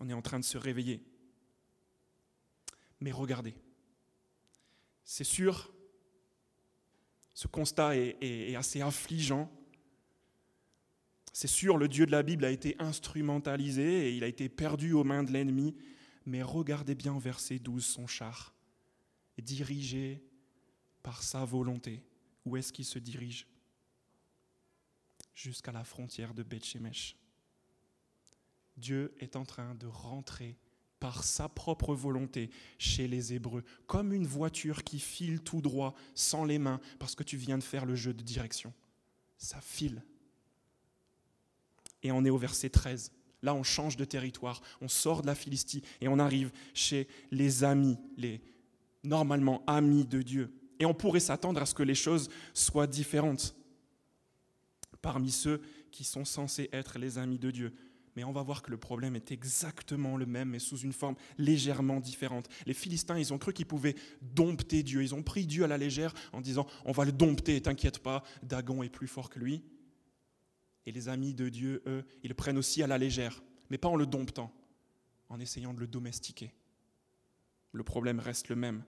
On 0.00 0.08
est 0.08 0.14
en 0.14 0.22
train 0.22 0.38
de 0.38 0.44
se 0.44 0.56
réveiller. 0.56 1.02
Mais 3.00 3.12
regardez, 3.12 3.54
c'est 5.04 5.24
sûr, 5.24 5.72
ce 7.34 7.48
constat 7.48 7.96
est, 7.96 8.54
assez 8.54 8.80
affligeant. 8.82 9.50
C'est 11.32 11.48
sûr, 11.48 11.76
le 11.78 11.88
Dieu 11.88 12.06
de 12.06 12.10
la 12.10 12.22
Bible 12.22 12.44
a 12.44 12.50
été 12.50 12.76
instrumentalisé 12.78 14.08
et 14.08 14.16
il 14.16 14.24
a 14.24 14.26
été 14.26 14.48
perdu 14.48 14.92
aux 14.92 15.04
mains 15.04 15.22
de 15.22 15.32
l'ennemi. 15.32 15.74
Mais 16.26 16.42
regardez 16.42 16.94
bien 16.94 17.18
verset 17.18 17.58
12 17.58 17.84
son 17.84 18.06
char, 18.06 18.54
dirigé 19.38 20.22
par 21.02 21.22
sa 21.22 21.44
volonté. 21.44 22.02
Où 22.44 22.56
est-ce 22.56 22.72
qu'il 22.72 22.84
se 22.84 22.98
dirige 22.98 23.46
Jusqu'à 25.34 25.72
la 25.72 25.84
frontière 25.84 26.34
de 26.34 26.42
Bethshemesh. 26.42 27.16
Dieu 28.76 29.14
est 29.20 29.36
en 29.36 29.44
train 29.44 29.74
de 29.74 29.86
rentrer 29.86 30.56
par 31.00 31.24
sa 31.24 31.48
propre 31.48 31.94
volonté 31.94 32.50
chez 32.78 33.08
les 33.08 33.32
Hébreux, 33.32 33.64
comme 33.86 34.12
une 34.12 34.26
voiture 34.26 34.84
qui 34.84 34.98
file 34.98 35.40
tout 35.40 35.62
droit 35.62 35.94
sans 36.14 36.44
les 36.44 36.58
mains 36.58 36.80
parce 36.98 37.14
que 37.14 37.22
tu 37.22 37.36
viens 37.36 37.58
de 37.58 37.64
faire 37.64 37.86
le 37.86 37.94
jeu 37.94 38.12
de 38.12 38.22
direction. 38.22 38.72
Ça 39.38 39.60
file. 39.60 40.04
Et 42.02 42.12
on 42.12 42.24
est 42.24 42.30
au 42.30 42.36
verset 42.38 42.68
13. 42.68 43.12
Là, 43.42 43.54
on 43.54 43.62
change 43.62 43.96
de 43.96 44.04
territoire, 44.04 44.60
on 44.82 44.88
sort 44.88 45.22
de 45.22 45.26
la 45.26 45.34
Philistie 45.34 45.82
et 46.02 46.08
on 46.08 46.18
arrive 46.18 46.52
chez 46.74 47.08
les 47.30 47.64
amis, 47.64 47.96
les 48.18 48.42
normalement 49.02 49.64
amis 49.66 50.04
de 50.04 50.20
Dieu. 50.20 50.52
Et 50.80 50.86
on 50.86 50.94
pourrait 50.94 51.20
s'attendre 51.20 51.62
à 51.62 51.66
ce 51.66 51.74
que 51.74 51.82
les 51.82 51.94
choses 51.94 52.28
soient 52.54 52.86
différentes 52.86 53.54
parmi 55.02 55.30
ceux 55.30 55.62
qui 55.90 56.04
sont 56.04 56.24
censés 56.24 56.68
être 56.72 56.98
les 56.98 57.18
amis 57.18 57.38
de 57.38 57.50
Dieu 57.50 57.72
mais 58.16 58.24
on 58.24 58.32
va 58.32 58.42
voir 58.42 58.62
que 58.62 58.70
le 58.70 58.76
problème 58.76 59.16
est 59.16 59.30
exactement 59.30 60.16
le 60.16 60.26
même, 60.26 60.50
mais 60.50 60.58
sous 60.58 60.78
une 60.78 60.92
forme 60.92 61.14
légèrement 61.38 62.00
différente. 62.00 62.48
Les 62.66 62.74
Philistins, 62.74 63.18
ils 63.18 63.32
ont 63.32 63.38
cru 63.38 63.52
qu'ils 63.52 63.66
pouvaient 63.66 63.94
dompter 64.20 64.82
Dieu. 64.82 65.02
Ils 65.02 65.14
ont 65.14 65.22
pris 65.22 65.46
Dieu 65.46 65.64
à 65.64 65.68
la 65.68 65.78
légère 65.78 66.12
en 66.32 66.40
disant 66.40 66.66
On 66.84 66.92
va 66.92 67.04
le 67.04 67.12
dompter, 67.12 67.60
t'inquiète 67.60 68.00
pas, 68.00 68.22
Dagon 68.42 68.82
est 68.82 68.88
plus 68.88 69.06
fort 69.06 69.30
que 69.30 69.38
lui. 69.38 69.62
Et 70.86 70.92
les 70.92 71.08
amis 71.08 71.34
de 71.34 71.48
Dieu, 71.48 71.82
eux, 71.86 72.04
ils 72.22 72.34
prennent 72.34 72.58
aussi 72.58 72.82
à 72.82 72.86
la 72.86 72.98
légère, 72.98 73.42
mais 73.68 73.78
pas 73.78 73.88
en 73.88 73.96
le 73.96 74.06
domptant, 74.06 74.52
en 75.28 75.38
essayant 75.38 75.74
de 75.74 75.80
le 75.80 75.86
domestiquer. 75.86 76.52
Le 77.72 77.84
problème 77.84 78.18
reste 78.18 78.48
le 78.48 78.56
même. 78.56 78.82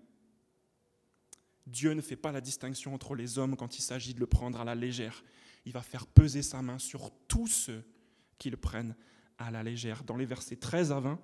Dieu 1.67 1.93
ne 1.93 2.01
fait 2.01 2.17
pas 2.17 2.33
la 2.33 2.41
distinction 2.41 2.95
entre 2.95 3.15
les 3.15 3.39
hommes 3.39 3.57
quand 3.57 3.79
il 3.79 3.83
s'agit 3.83 4.15
de 4.15 4.21
le 4.21 4.27
prendre 4.27 4.61
à 4.61 4.65
la 4.65 4.75
légère. 4.75 5.25
Il 5.65 5.73
va 5.73 5.83
faire 5.83 6.07
peser 6.07 6.43
sa 6.43 6.61
main 6.63 6.79
sur 6.79 7.11
tous 7.29 7.47
ceux 7.47 7.85
qui 8.39 8.51
le 8.51 8.57
prennent 8.57 8.97
à 9.39 9.51
la 9.51 9.63
légère. 9.63 10.03
Dans 10.05 10.17
les 10.17 10.27
versets 10.27 10.57
13 10.57 10.93
à 10.93 11.01
20, 11.01 11.21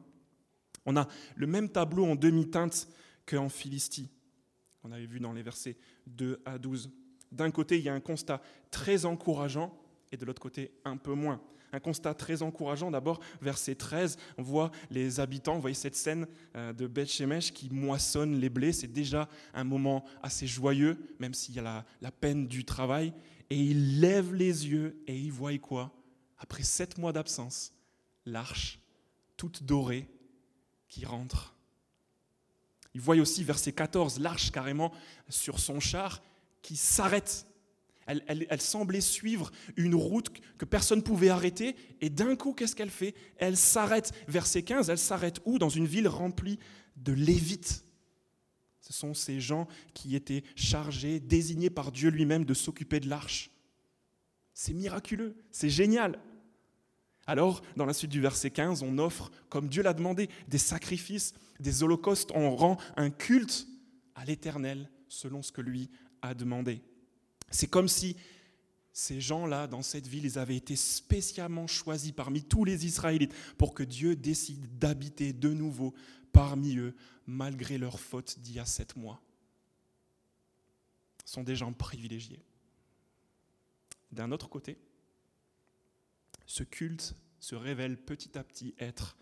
on 0.86 0.96
a 0.96 1.08
le 1.34 1.46
même 1.46 1.68
tableau 1.68 2.04
en 2.04 2.14
demi-teinte 2.14 2.88
qu'en 3.26 3.48
Philistie. 3.48 4.10
On 4.84 4.92
avait 4.92 5.06
vu 5.06 5.20
dans 5.20 5.32
les 5.32 5.42
versets 5.42 5.76
2 6.06 6.40
à 6.44 6.58
12. 6.58 6.90
D'un 7.32 7.50
côté, 7.50 7.78
il 7.78 7.84
y 7.84 7.88
a 7.88 7.94
un 7.94 8.00
constat 8.00 8.40
très 8.70 9.04
encourageant 9.04 9.76
et 10.12 10.16
de 10.16 10.24
l'autre 10.24 10.40
côté, 10.40 10.72
un 10.84 10.96
peu 10.96 11.12
moins. 11.12 11.42
Un 11.72 11.80
constat 11.80 12.14
très 12.14 12.42
encourageant, 12.42 12.90
d'abord, 12.90 13.20
verset 13.40 13.74
13, 13.74 14.16
on 14.38 14.42
voit 14.42 14.70
les 14.90 15.20
habitants, 15.20 15.54
vous 15.54 15.60
voyez 15.60 15.74
cette 15.74 15.96
scène 15.96 16.26
euh, 16.56 16.72
de 16.72 16.86
Beth 16.86 17.10
Shemesh 17.10 17.52
qui 17.52 17.70
moissonne 17.70 18.40
les 18.40 18.48
blés, 18.48 18.72
c'est 18.72 18.86
déjà 18.92 19.28
un 19.54 19.64
moment 19.64 20.04
assez 20.22 20.46
joyeux, 20.46 20.98
même 21.18 21.34
s'il 21.34 21.54
y 21.54 21.58
a 21.58 21.62
la, 21.62 21.84
la 22.00 22.10
peine 22.10 22.46
du 22.46 22.64
travail. 22.64 23.12
Et 23.50 23.56
ils 23.56 24.00
lèvent 24.00 24.34
les 24.34 24.68
yeux 24.68 25.02
et 25.06 25.18
ils 25.18 25.32
voient 25.32 25.56
quoi 25.58 25.92
Après 26.38 26.62
sept 26.62 26.98
mois 26.98 27.12
d'absence, 27.12 27.72
l'arche 28.26 28.78
toute 29.36 29.62
dorée 29.62 30.08
qui 30.88 31.04
rentre. 31.04 31.54
Il 32.94 33.00
voit 33.00 33.16
aussi, 33.16 33.44
verset 33.44 33.72
14, 33.72 34.18
l'arche 34.20 34.50
carrément 34.50 34.92
sur 35.28 35.60
son 35.60 35.80
char 35.80 36.22
qui 36.62 36.76
s'arrête. 36.76 37.46
Elle, 38.08 38.60
semblait 38.60 39.02
suivre 39.02 39.50
une 39.76 39.94
route 39.94 40.30
que 40.56 40.64
personne 40.64 40.98
ne 40.98 41.04
pouvait 41.04 41.28
arrêter, 41.28 41.76
et 42.00 42.10
d'un 42.10 42.34
coup, 42.36 42.54
qu'est-ce 42.54 42.74
qu'elle 42.74 42.90
fait? 42.90 43.14
Elle 43.36 43.56
s'arrête. 43.56 44.12
Verset 44.26 44.62
15, 44.62 44.90
elle 44.90 44.98
s'arrête 44.98 45.40
où? 45.44 45.58
Dans 45.58 45.68
une 45.68 45.86
ville 45.86 46.08
remplie 46.08 46.58
de 46.96 47.12
Lévites. 47.12 47.84
Ce 48.80 48.92
sont 48.92 49.12
ces 49.12 49.40
gens 49.40 49.68
qui 49.92 50.16
étaient 50.16 50.42
chargés, 50.56 51.20
désignés 51.20 51.70
par 51.70 51.92
Dieu 51.92 52.08
lui-même 52.08 52.46
de 52.46 52.54
s'occuper 52.54 53.00
de 53.00 53.08
l'arche. 53.08 53.50
C'est 54.54 54.72
miraculeux, 54.72 55.36
c'est 55.50 55.68
génial. 55.68 56.18
Alors, 57.26 57.60
dans 57.76 57.84
la 57.84 57.92
suite 57.92 58.10
du 58.10 58.22
verset 58.22 58.50
15, 58.50 58.82
on 58.82 58.96
offre, 58.96 59.30
comme 59.50 59.68
Dieu 59.68 59.82
l'a 59.82 59.92
demandé, 59.92 60.30
des 60.48 60.56
sacrifices, 60.56 61.34
des 61.60 61.82
holocaustes, 61.82 62.32
on 62.34 62.56
rend 62.56 62.78
un 62.96 63.10
culte 63.10 63.68
à 64.14 64.24
l'Éternel 64.24 64.90
selon 65.08 65.42
ce 65.42 65.52
que 65.52 65.60
lui 65.60 65.90
a 66.22 66.32
demandé. 66.32 66.80
C'est 67.50 67.66
comme 67.66 67.88
si 67.88 68.16
ces 68.92 69.20
gens-là, 69.20 69.68
dans 69.68 69.82
cette 69.82 70.06
ville, 70.06 70.24
ils 70.24 70.38
avaient 70.38 70.56
été 70.56 70.74
spécialement 70.74 71.66
choisis 71.66 72.12
parmi 72.12 72.42
tous 72.42 72.64
les 72.64 72.84
Israélites 72.84 73.32
pour 73.56 73.72
que 73.72 73.84
Dieu 73.84 74.16
décide 74.16 74.78
d'habiter 74.78 75.32
de 75.32 75.52
nouveau 75.52 75.94
parmi 76.32 76.76
eux, 76.76 76.96
malgré 77.26 77.78
leurs 77.78 78.00
fautes 78.00 78.38
d'il 78.40 78.56
y 78.56 78.58
a 78.58 78.66
sept 78.66 78.96
mois. 78.96 79.22
Ce 81.24 81.34
sont 81.34 81.44
des 81.44 81.56
gens 81.56 81.72
privilégiés. 81.72 82.42
D'un 84.10 84.32
autre 84.32 84.48
côté, 84.48 84.78
ce 86.46 86.64
culte 86.64 87.14
se 87.38 87.54
révèle 87.54 87.98
petit 87.98 88.36
à 88.36 88.42
petit 88.42 88.74
être 88.78 89.16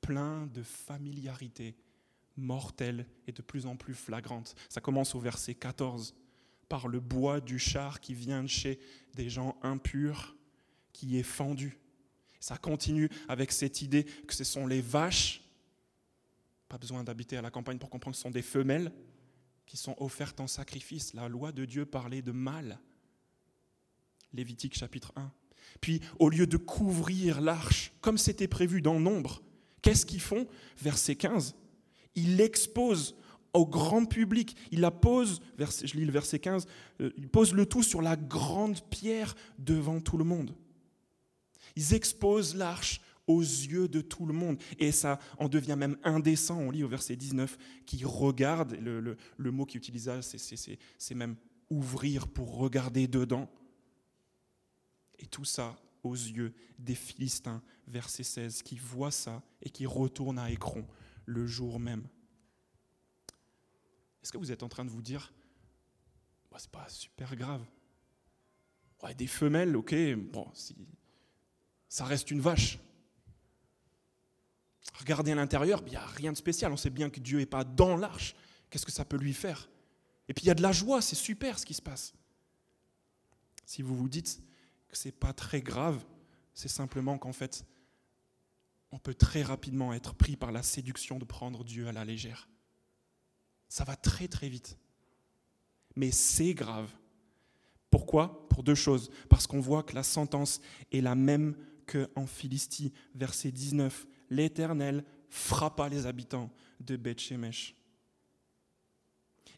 plein 0.00 0.46
de 0.46 0.62
familiarité 0.62 1.76
mortelle 2.36 3.06
et 3.26 3.32
de 3.32 3.42
plus 3.42 3.66
en 3.66 3.76
plus 3.76 3.94
flagrante. 3.94 4.54
Ça 4.68 4.80
commence 4.80 5.14
au 5.14 5.20
verset 5.20 5.54
14 5.54 6.14
par 6.70 6.86
le 6.86 7.00
bois 7.00 7.40
du 7.40 7.58
char 7.58 8.00
qui 8.00 8.14
vient 8.14 8.44
de 8.44 8.48
chez 8.48 8.78
des 9.14 9.28
gens 9.28 9.58
impurs, 9.60 10.36
qui 10.92 11.18
est 11.18 11.24
fendu. 11.24 11.76
Ça 12.38 12.56
continue 12.56 13.10
avec 13.28 13.50
cette 13.50 13.82
idée 13.82 14.04
que 14.04 14.32
ce 14.32 14.44
sont 14.44 14.68
les 14.68 14.80
vaches, 14.80 15.42
pas 16.68 16.78
besoin 16.78 17.02
d'habiter 17.02 17.36
à 17.36 17.42
la 17.42 17.50
campagne 17.50 17.76
pour 17.76 17.90
comprendre 17.90 18.14
que 18.14 18.18
ce 18.18 18.22
sont 18.22 18.30
des 18.30 18.40
femelles, 18.40 18.92
qui 19.66 19.76
sont 19.76 19.96
offertes 19.98 20.38
en 20.38 20.46
sacrifice. 20.46 21.12
La 21.12 21.28
loi 21.28 21.50
de 21.50 21.64
Dieu 21.64 21.84
parlait 21.84 22.22
de 22.22 22.30
mâles. 22.30 22.78
Lévitique 24.32 24.78
chapitre 24.78 25.12
1. 25.16 25.32
Puis, 25.80 26.00
au 26.20 26.28
lieu 26.28 26.46
de 26.46 26.56
couvrir 26.56 27.40
l'arche, 27.40 27.92
comme 28.00 28.16
c'était 28.16 28.48
prévu 28.48 28.80
dans 28.80 29.00
Nombre, 29.00 29.42
qu'est-ce 29.82 30.06
qu'ils 30.06 30.20
font? 30.20 30.46
Verset 30.78 31.16
15. 31.16 31.56
Ils 32.14 32.36
l'exposent 32.36 33.16
au 33.52 33.66
grand 33.66 34.04
public. 34.04 34.56
Il 34.70 34.80
la 34.80 34.90
pose, 34.90 35.40
je 35.58 35.94
lis 35.94 36.04
le 36.04 36.12
verset 36.12 36.38
15, 36.38 36.66
euh, 37.00 37.10
il 37.16 37.28
pose 37.28 37.52
le 37.52 37.66
tout 37.66 37.82
sur 37.82 38.02
la 38.02 38.16
grande 38.16 38.80
pierre 38.90 39.34
devant 39.58 40.00
tout 40.00 40.16
le 40.16 40.24
monde. 40.24 40.54
Ils 41.76 41.94
exposent 41.94 42.54
l'arche 42.54 43.00
aux 43.26 43.40
yeux 43.40 43.88
de 43.88 44.00
tout 44.00 44.26
le 44.26 44.32
monde. 44.32 44.60
Et 44.78 44.92
ça 44.92 45.18
en 45.38 45.48
devient 45.48 45.76
même 45.76 45.96
indécent. 46.02 46.58
On 46.58 46.70
lit 46.70 46.82
au 46.82 46.88
verset 46.88 47.16
19 47.16 47.56
qui 47.86 48.04
regarde, 48.04 48.72
le, 48.80 49.16
mot 49.50 49.64
qu'il 49.66 49.78
utilisa, 49.78 50.20
c'est 50.22 51.14
même 51.14 51.36
ouvrir 51.68 52.26
pour 52.26 52.56
regarder 52.56 53.06
dedans. 53.06 53.48
Et 55.18 55.26
tout 55.26 55.44
ça 55.44 55.76
aux 56.02 56.14
yeux 56.14 56.54
des 56.78 56.94
Philistins, 56.94 57.62
verset 57.86 58.24
16, 58.24 58.62
qui 58.62 58.78
voient 58.78 59.10
ça 59.10 59.42
et 59.62 59.70
qui 59.70 59.86
retournent 59.86 60.38
à 60.38 60.50
Écron 60.50 60.86
le 61.26 61.46
jour 61.46 61.78
même. 61.78 62.06
Est-ce 64.22 64.32
que 64.32 64.38
vous 64.38 64.52
êtes 64.52 64.62
en 64.62 64.68
train 64.68 64.84
de 64.84 64.90
vous 64.90 65.02
dire, 65.02 65.32
bah, 66.50 66.58
c'est 66.58 66.70
pas 66.70 66.88
super 66.88 67.36
grave 67.36 67.64
ouais, 69.02 69.14
Des 69.14 69.26
femelles, 69.26 69.76
ok, 69.76 69.94
bon, 70.16 70.48
si, 70.54 70.76
ça 71.88 72.04
reste 72.04 72.30
une 72.30 72.40
vache. 72.40 72.78
Regardez 74.98 75.32
à 75.32 75.34
l'intérieur, 75.34 75.82
il 75.86 75.90
n'y 75.90 75.96
a 75.96 76.06
rien 76.06 76.32
de 76.32 76.36
spécial. 76.36 76.72
On 76.72 76.76
sait 76.76 76.90
bien 76.90 77.10
que 77.10 77.20
Dieu 77.20 77.38
n'est 77.38 77.46
pas 77.46 77.64
dans 77.64 77.96
l'arche. 77.96 78.34
Qu'est-ce 78.68 78.86
que 78.86 78.92
ça 78.92 79.04
peut 79.04 79.16
lui 79.16 79.34
faire? 79.34 79.68
Et 80.28 80.34
puis 80.34 80.44
il 80.44 80.48
y 80.48 80.50
a 80.50 80.54
de 80.54 80.62
la 80.62 80.72
joie, 80.72 81.02
c'est 81.02 81.16
super 81.16 81.58
ce 81.58 81.66
qui 81.66 81.74
se 81.74 81.82
passe. 81.82 82.12
Si 83.64 83.82
vous 83.82 83.96
vous 83.96 84.08
dites, 84.08 84.40
que 84.88 84.96
ce 84.96 85.08
n'est 85.08 85.12
pas 85.12 85.32
très 85.32 85.62
grave, 85.62 86.04
c'est 86.54 86.68
simplement 86.68 87.18
qu'en 87.18 87.32
fait, 87.32 87.64
on 88.92 88.98
peut 88.98 89.14
très 89.14 89.42
rapidement 89.42 89.92
être 89.92 90.14
pris 90.14 90.36
par 90.36 90.52
la 90.52 90.62
séduction 90.62 91.18
de 91.18 91.24
prendre 91.24 91.64
Dieu 91.64 91.88
à 91.88 91.92
la 91.92 92.04
légère. 92.04 92.48
Ça 93.80 93.84
va 93.86 93.96
très 93.96 94.28
très 94.28 94.50
vite. 94.50 94.76
Mais 95.96 96.10
c'est 96.10 96.52
grave. 96.52 96.90
Pourquoi? 97.88 98.46
Pour 98.50 98.62
deux 98.62 98.74
choses. 98.74 99.10
Parce 99.30 99.46
qu'on 99.46 99.60
voit 99.60 99.82
que 99.82 99.94
la 99.94 100.02
sentence 100.02 100.60
est 100.92 101.00
la 101.00 101.14
même 101.14 101.56
qu'en 101.86 102.26
Philistie, 102.26 102.92
verset 103.14 103.50
19, 103.50 104.06
l'Éternel 104.28 105.02
frappa 105.30 105.88
les 105.88 106.04
habitants 106.04 106.52
de 106.80 106.98
Beth-Shemesh. 106.98 107.74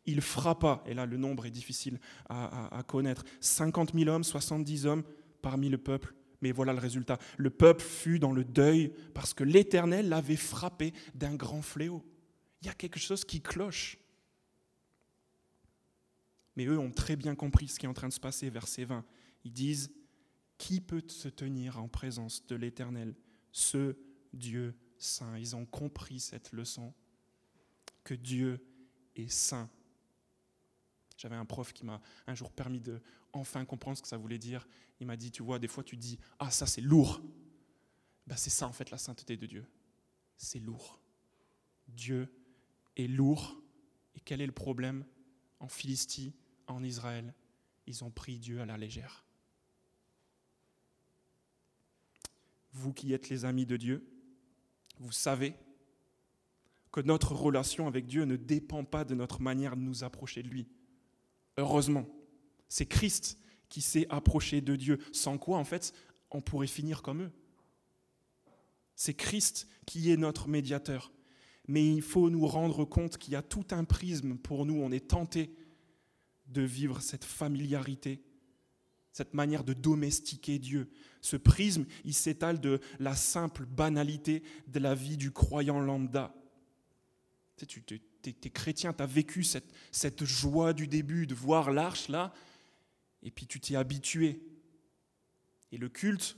Il 0.07 0.21
frappa, 0.21 0.85
et 0.87 0.95
là 0.95 1.05
le 1.05 1.17
nombre 1.17 1.47
est 1.47 1.51
difficile 1.51 1.99
à, 2.29 2.79
à 2.79 2.83
connaître, 2.85 3.25
50 3.41 3.93
000 3.93 4.09
hommes, 4.09 4.23
70 4.23 4.87
hommes 4.87 5.03
parmi 5.41 5.69
le 5.69 5.79
peuple. 5.79 6.15
Mais 6.43 6.53
voilà 6.53 6.73
le 6.73 6.79
résultat. 6.79 7.19
Le 7.39 7.51
peuple 7.51 7.83
fut 7.83 8.21
dans 8.21 8.31
le 8.31 8.45
deuil 8.45 8.93
parce 9.15 9.35
que 9.35 9.43
l'Éternel 9.43 10.09
l'avait 10.09 10.37
frappé 10.37 10.93
d'un 11.13 11.35
grand 11.35 11.61
fléau. 11.61 12.05
Il 12.61 12.69
y 12.69 12.71
a 12.71 12.75
quelque 12.75 13.01
chose 13.01 13.25
qui 13.25 13.41
cloche. 13.41 13.99
Mais 16.57 16.67
eux 16.67 16.79
ont 16.79 16.91
très 16.91 17.17
bien 17.17 17.35
compris 17.35 17.69
ce 17.69 17.79
qui 17.79 17.87
est 17.87 17.89
en 17.89 17.95
train 17.95 18.09
de 18.09 18.13
se 18.13 18.21
passer, 18.21 18.51
verset 18.51 18.85
20. 18.85 19.05
Ils 19.45 19.53
disent, 19.53 19.91
qui 20.59 20.81
peut 20.81 21.03
se 21.09 21.29
tenir 21.29 21.81
en 21.81 21.89
présence 21.89 22.47
de 22.47 22.55
l'Éternel 22.55 23.15
Ce 23.51 23.97
Dieu 24.33 24.77
saint? 24.99 25.37
Ils 25.39 25.57
ont 25.57 25.67
compris 25.67 26.21
cette 26.21 26.53
leçon, 26.53 26.95
que 28.05 28.15
Dieu 28.15 28.65
est 29.17 29.29
saint. 29.29 29.69
J'avais 31.17 31.37
un 31.37 31.45
prof 31.45 31.73
qui 31.73 31.85
m'a 31.85 32.01
un 32.27 32.35
jour 32.35 32.51
permis 32.51 32.81
de 32.81 33.01
enfin 33.33 33.65
comprendre 33.65 33.97
ce 33.97 34.03
que 34.03 34.09
ça 34.09 34.17
voulait 34.17 34.39
dire. 34.39 34.67
Il 35.01 35.07
m'a 35.07 35.17
dit, 35.17 35.31
tu 35.31 35.43
vois, 35.43 35.59
des 35.59 35.69
fois 35.69 35.85
tu 35.85 35.97
dis, 35.97 36.19
ah 36.39 36.51
ça 36.51 36.67
c'est 36.67 36.81
lourd. 36.81 37.21
Ben, 38.27 38.37
c'est 38.37 38.51
ça 38.51 38.67
en 38.67 38.73
fait 38.73 38.91
la 38.91 38.99
sainteté 38.99 39.37
de 39.37 39.47
Dieu. 39.47 39.67
C'est 40.37 40.59
lourd. 40.59 41.01
Dieu 41.89 42.33
est 42.97 43.07
lourd. 43.07 43.61
Et 44.15 44.21
quel 44.21 44.41
est 44.41 44.47
le 44.47 44.53
problème 44.53 45.05
En 45.61 45.69
Philistie, 45.69 46.35
en 46.73 46.83
Israël, 46.83 47.35
ils 47.87 48.05
ont 48.05 48.11
pris 48.11 48.39
Dieu 48.39 48.61
à 48.61 48.67
la 48.67 48.77
légère. 48.77 49.25
Vous 52.73 52.93
qui 52.93 53.13
êtes 53.13 53.29
les 53.29 53.45
amis 53.45 53.67
de 53.67 53.77
Dieu, 53.77 54.07
vous 54.99 55.13
savez 55.13 55.55
que 56.91 57.01
notre 57.01 57.33
relation 57.33 57.87
avec 57.87 58.07
Dieu 58.07 58.25
ne 58.25 58.37
dépend 58.37 58.85
pas 58.85 59.05
de 59.05 59.15
notre 59.15 59.41
manière 59.41 59.77
de 59.77 59.83
nous 59.83 60.05
approcher 60.05 60.43
de 60.43 60.49
lui. 60.49 60.69
Heureusement, 61.57 62.07
c'est 62.69 62.87
Christ 62.87 63.39
qui 63.69 63.81
s'est 63.81 64.07
approché 64.11 64.61
de 64.61 64.77
Dieu, 64.77 64.99
sans 65.13 65.39
quoi, 65.39 65.59
en 65.59 65.65
fait, 65.65 65.93
on 66.31 66.41
pourrait 66.41 66.67
finir 66.67 67.03
comme 67.03 67.23
eux. 67.23 67.33
C'est 68.95 69.15
Christ 69.15 69.67
qui 69.87 70.11
est 70.11 70.17
notre 70.17 70.49
médiateur. 70.49 71.13
Mais 71.69 71.87
il 71.87 72.03
faut 72.03 72.29
nous 72.29 72.47
rendre 72.47 72.85
compte 72.85 73.19
qu'il 73.19 73.33
y 73.33 73.37
a 73.37 73.43
tout 73.43 73.67
un 73.71 73.85
prisme 73.85 74.37
pour 74.37 74.67
nous. 74.67 74.75
On 74.75 74.91
est 74.93 75.09
tenté 75.09 75.55
de 76.53 76.63
vivre 76.63 77.01
cette 77.01 77.25
familiarité, 77.25 78.23
cette 79.13 79.35
manière 79.35 79.65
de 79.65 79.73
domestiquer 79.73 80.59
Dieu. 80.59 80.91
Ce 81.21 81.37
prisme, 81.37 81.85
il 82.05 82.15
s'étale 82.15 82.61
de 82.61 82.81
la 82.99 83.15
simple 83.15 83.67
banalité 83.67 84.43
de 84.67 84.79
la 84.79 84.95
vie 84.95 85.17
du 85.17 85.31
croyant 85.31 85.81
lambda. 85.81 86.35
Tu 87.69 87.83
es, 88.25 88.51
chrétien, 88.51 88.93
tu 88.93 89.03
as 89.03 89.07
vécu 89.07 89.45
cette, 89.45 89.73
cette 89.93 90.25
joie 90.25 90.73
du 90.73 90.89
début 90.89 91.27
de 91.27 91.35
voir 91.35 91.71
l'arche 91.71 92.09
là, 92.09 92.33
et 93.23 93.31
puis 93.31 93.47
tu 93.47 93.61
t'es 93.61 93.77
habitué. 93.77 94.43
Et 95.71 95.77
le 95.77 95.89
culte, 95.89 96.37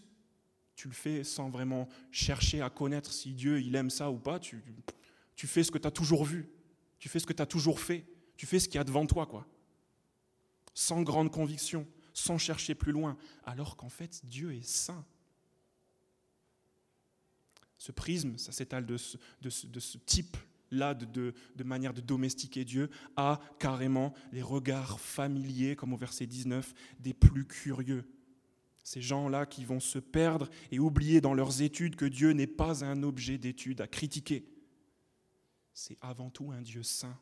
tu 0.75 0.89
le 0.89 0.95
fais 0.95 1.25
sans 1.25 1.49
vraiment 1.49 1.89
chercher 2.11 2.61
à 2.61 2.69
connaître 2.69 3.13
si 3.13 3.33
Dieu 3.33 3.61
il 3.61 3.75
aime 3.77 3.91
ça 3.91 4.11
ou 4.11 4.19
pas. 4.19 4.39
Tu, 4.39 4.63
tu 5.37 5.47
fais 5.47 5.63
ce 5.63 5.71
que 5.71 5.79
tu 5.79 5.87
as 5.87 5.91
toujours 5.91 6.25
vu. 6.25 6.51
Tu 6.99 7.09
fais 7.09 7.19
ce 7.19 7.27
que 7.27 7.33
tu 7.33 7.43
as 7.43 7.47
toujours 7.47 7.81
fait. 7.81 8.05
Tu 8.37 8.47
fais 8.47 8.59
ce 8.59 8.69
qu'il 8.69 8.77
y 8.77 8.81
a 8.81 8.85
devant 8.85 9.07
toi, 9.07 9.27
quoi 9.27 9.47
sans 10.75 11.03
grande 11.03 11.31
conviction, 11.31 11.87
sans 12.13 12.39
chercher 12.39 12.75
plus 12.75 12.93
loin, 12.93 13.17
alors 13.45 13.77
qu'en 13.77 13.89
fait 13.89 14.21
Dieu 14.25 14.53
est 14.53 14.67
saint. 14.67 15.05
Ce 17.79 17.93
prisme, 17.93 18.39
ça 18.39 18.53
s'étale 18.53 18.87
de 18.87 18.97
ce, 18.97 19.99
type-là 20.07 20.95
de, 20.95 21.35
de, 21.55 21.65
manière 21.65 21.93
de 21.93 22.01
domestiquer 22.01 22.65
Dieu 22.65 22.91
à 23.17 23.41
carrément 23.59 24.15
les 24.33 24.43
regards 24.43 25.01
familiers, 25.01 25.77
comme 25.77 25.93
au 25.93 25.99
verset 25.99 26.27
19, 26.27 26.73
des 27.01 27.13
plus 27.13 27.47
curieux. 27.47 28.09
Ces 28.85 29.03
gens-là 29.03 29.47
qui 29.47 29.65
vont 29.65 29.81
se 29.81 29.99
perdre 29.99 30.49
et 30.71 30.79
oublier 30.79 31.21
dans 31.21 31.35
leurs 31.35 31.63
études 31.63 31.97
que 31.97 32.05
Dieu 32.05 32.33
n'est 32.33 32.47
pas 32.47 32.85
un 32.85 33.03
objet 33.03 33.39
d'étude 33.39 33.81
à 33.81 33.87
critiquer. 33.87 34.47
C'est 35.73 35.99
avant 36.01 36.31
tout 36.31 36.53
un 36.53 36.63
Dieu 36.63 36.83
saint. 36.83 37.19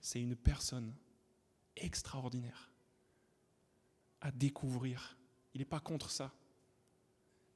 C'est 0.00 0.20
une 0.20 0.34
personne 0.34 0.94
extraordinaire 1.76 2.70
à 4.20 4.30
découvrir. 4.30 5.16
Il 5.54 5.58
n'est 5.58 5.64
pas 5.64 5.80
contre 5.80 6.10
ça, 6.10 6.34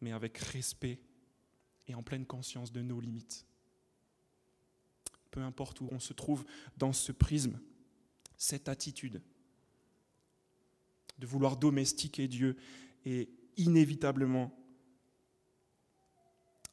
mais 0.01 0.13
avec 0.13 0.39
respect 0.39 1.01
et 1.89 1.95
en 1.95 2.03
pleine 2.03 2.27
conscience 2.27 2.73
de 2.73 2.83
nos 2.83 3.01
limites. 3.01 3.47
Peu 5.31 5.41
importe 5.41 5.81
où 5.81 5.89
on 5.91 6.01
se 6.01 6.13
trouve 6.13 6.45
dans 6.77 6.93
ce 6.93 7.13
prisme, 7.13 7.61
cette 8.37 8.69
attitude 8.69 9.23
de 11.19 11.27
vouloir 11.27 11.57
domestiquer 11.57 12.27
Dieu 12.27 12.57
est 13.05 13.29
inévitablement 13.57 14.57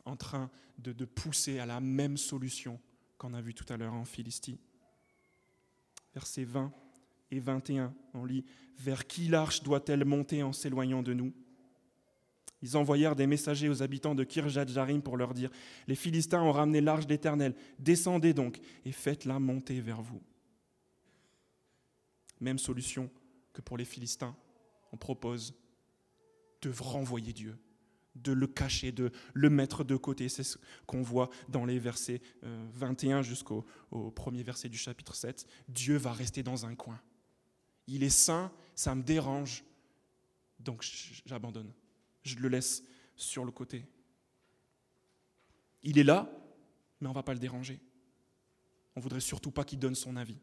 en 0.06 0.16
train 0.16 0.50
de, 0.78 1.06
pousser 1.06 1.60
à 1.60 1.66
la 1.66 1.82
même 1.82 2.18
solution 2.18 2.80
qu'on 3.18 3.34
a 3.34 3.42
vu 3.42 3.54
tout 3.54 3.66
à 3.72 3.78
l'heure 3.78 3.94
en 3.94 4.06
Philistie. 4.06 4.60
Verset 6.14 6.46
20 6.46 6.72
et 7.32 7.40
21. 7.40 7.94
On 8.14 8.26
lit 8.26 8.46
Vers 8.78 9.08
qui 9.08 9.28
l'arche 9.28 9.64
doit-elle 9.64 10.06
monter 10.06 10.44
en 10.44 10.54
s'éloignant 10.54 11.04
de 11.04 11.14
nous? 11.14 11.34
Ils 12.62 12.76
envoyèrent 12.76 13.16
des 13.16 13.28
messagers 13.28 13.70
aux 13.70 13.84
habitants 13.84 14.16
de 14.16 14.24
Kirjat 14.24 14.66
Jarim 14.66 15.02
pour 15.02 15.18
leur 15.18 15.34
dire 15.34 15.52
Les 15.88 15.96
Philistins 15.96 16.42
ont 16.42 16.52
ramené 16.52 16.82
l'arche 16.82 17.06
d'Éternel. 17.06 17.56
Descendez 17.78 18.34
donc 18.34 18.60
et 18.86 18.92
faites-la 18.92 19.40
monter 19.40 19.80
vers 19.80 20.02
vous. 20.02 20.22
Même 22.40 22.58
solution 22.58 23.10
que 23.54 23.62
pour 23.62 23.78
les 23.78 23.86
Philistins. 23.86 24.36
On 24.92 24.98
propose 24.98 25.54
de 26.62 26.72
renvoyer 26.80 27.34
Dieu 27.34 27.58
de 28.16 28.32
le 28.32 28.48
cacher, 28.48 28.92
de 28.92 29.12
le 29.34 29.50
mettre 29.50 29.84
de 29.84 29.96
côté. 29.96 30.30
C'est 30.30 30.44
ce 30.44 30.58
qu'on 30.86 31.02
voit 31.02 31.30
dans 31.50 31.66
les 31.66 31.80
versets 31.80 32.22
21 32.42 33.20
euh, 33.20 33.24
jusqu'au 33.24 33.66
premier 34.16 34.44
verset 34.44 34.70
du 34.70 34.78
chapitre 34.78 35.16
7. 35.16 35.46
Dieu 35.68 35.98
va 35.98 36.14
rester 36.14 36.44
dans 36.44 36.66
un 36.66 36.76
coin 36.76 37.00
il 37.88 38.04
est 38.04 38.10
saint, 38.10 38.52
ça 38.76 38.94
me 38.94 39.02
dérange, 39.02 39.64
donc 40.60 40.86
j'abandonne. 41.26 41.72
Je 42.24 42.36
le 42.36 42.50
laisse 42.50 42.84
sur 43.16 43.46
le 43.46 43.52
côté. 43.52 43.86
Il 45.84 45.98
est 45.98 46.04
là, 46.04 46.30
mais 47.00 47.08
on 47.08 47.12
ne 47.12 47.16
va 47.16 47.24
pas 47.24 47.34
le 47.34 47.40
déranger. 47.40 47.80
On 48.96 49.00
ne 49.00 49.04
voudrait 49.04 49.20
surtout 49.20 49.52
pas 49.52 49.64
qu'il 49.64 49.80
donne 49.80 49.96
son 49.96 50.16
avis. 50.16 50.38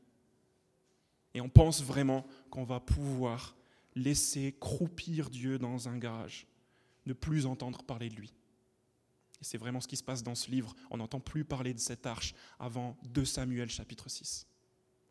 Et 1.35 1.41
on 1.41 1.49
pense 1.49 1.83
vraiment 1.83 2.25
qu'on 2.51 2.65
va 2.65 2.81
pouvoir 2.81 3.57
laisser 3.95 4.57
croupir 4.61 5.31
Dieu 5.31 5.59
dans 5.59 5.89
un 5.89 5.99
garage, 5.99 6.47
ne 7.07 7.13
plus 7.13 7.47
entendre 7.47 7.83
parler 7.83 8.09
de 8.09 8.15
lui. 8.15 8.33
Et 9.41 9.45
c'est 9.45 9.59
vraiment 9.59 9.81
ce 9.81 9.89
qui 9.89 9.97
se 9.97 10.03
passe 10.05 10.23
dans 10.23 10.35
ce 10.35 10.51
livre. 10.51 10.75
On 10.91 10.97
n'entend 10.97 11.21
plus 11.21 11.45
parler 11.45 11.75
de 11.75 11.81
cette 11.81 12.07
arche 12.07 12.35
avant 12.59 12.97
2 13.05 13.25
Samuel 13.25 13.69
chapitre 13.69 14.09
6. 14.09 14.47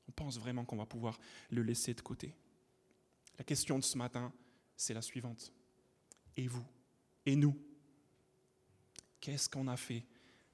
On 0.08 0.12
pense 0.12 0.38
vraiment 0.38 0.66
qu'on 0.66 0.78
va 0.78 0.86
pouvoir 0.86 1.20
le 1.50 1.64
laisser 1.64 1.94
de 1.94 2.02
côté. 2.02 2.36
La 3.38 3.44
question 3.44 3.80
de 3.80 3.84
ce 3.84 3.98
matin, 3.98 4.32
c'est 4.76 4.94
la 4.94 5.02
suivante. 5.02 5.52
Et 6.38 6.48
vous? 6.48 6.66
Et 7.26 7.36
nous? 7.36 7.58
Qu'est-ce 9.20 9.50
qu'on 9.50 9.68
a 9.68 9.78
fait 9.78 10.06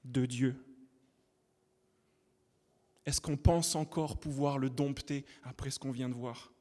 de 0.04 0.26
Dieu? 0.26 0.64
Est-ce 3.04 3.20
qu'on 3.20 3.36
pense 3.36 3.74
encore 3.74 4.20
pouvoir 4.20 4.58
le 4.58 4.70
dompter 4.70 5.24
après 5.42 5.70
ce 5.70 5.78
qu'on 5.78 5.90
vient 5.90 6.08
de 6.08 6.14
voir? 6.14 6.52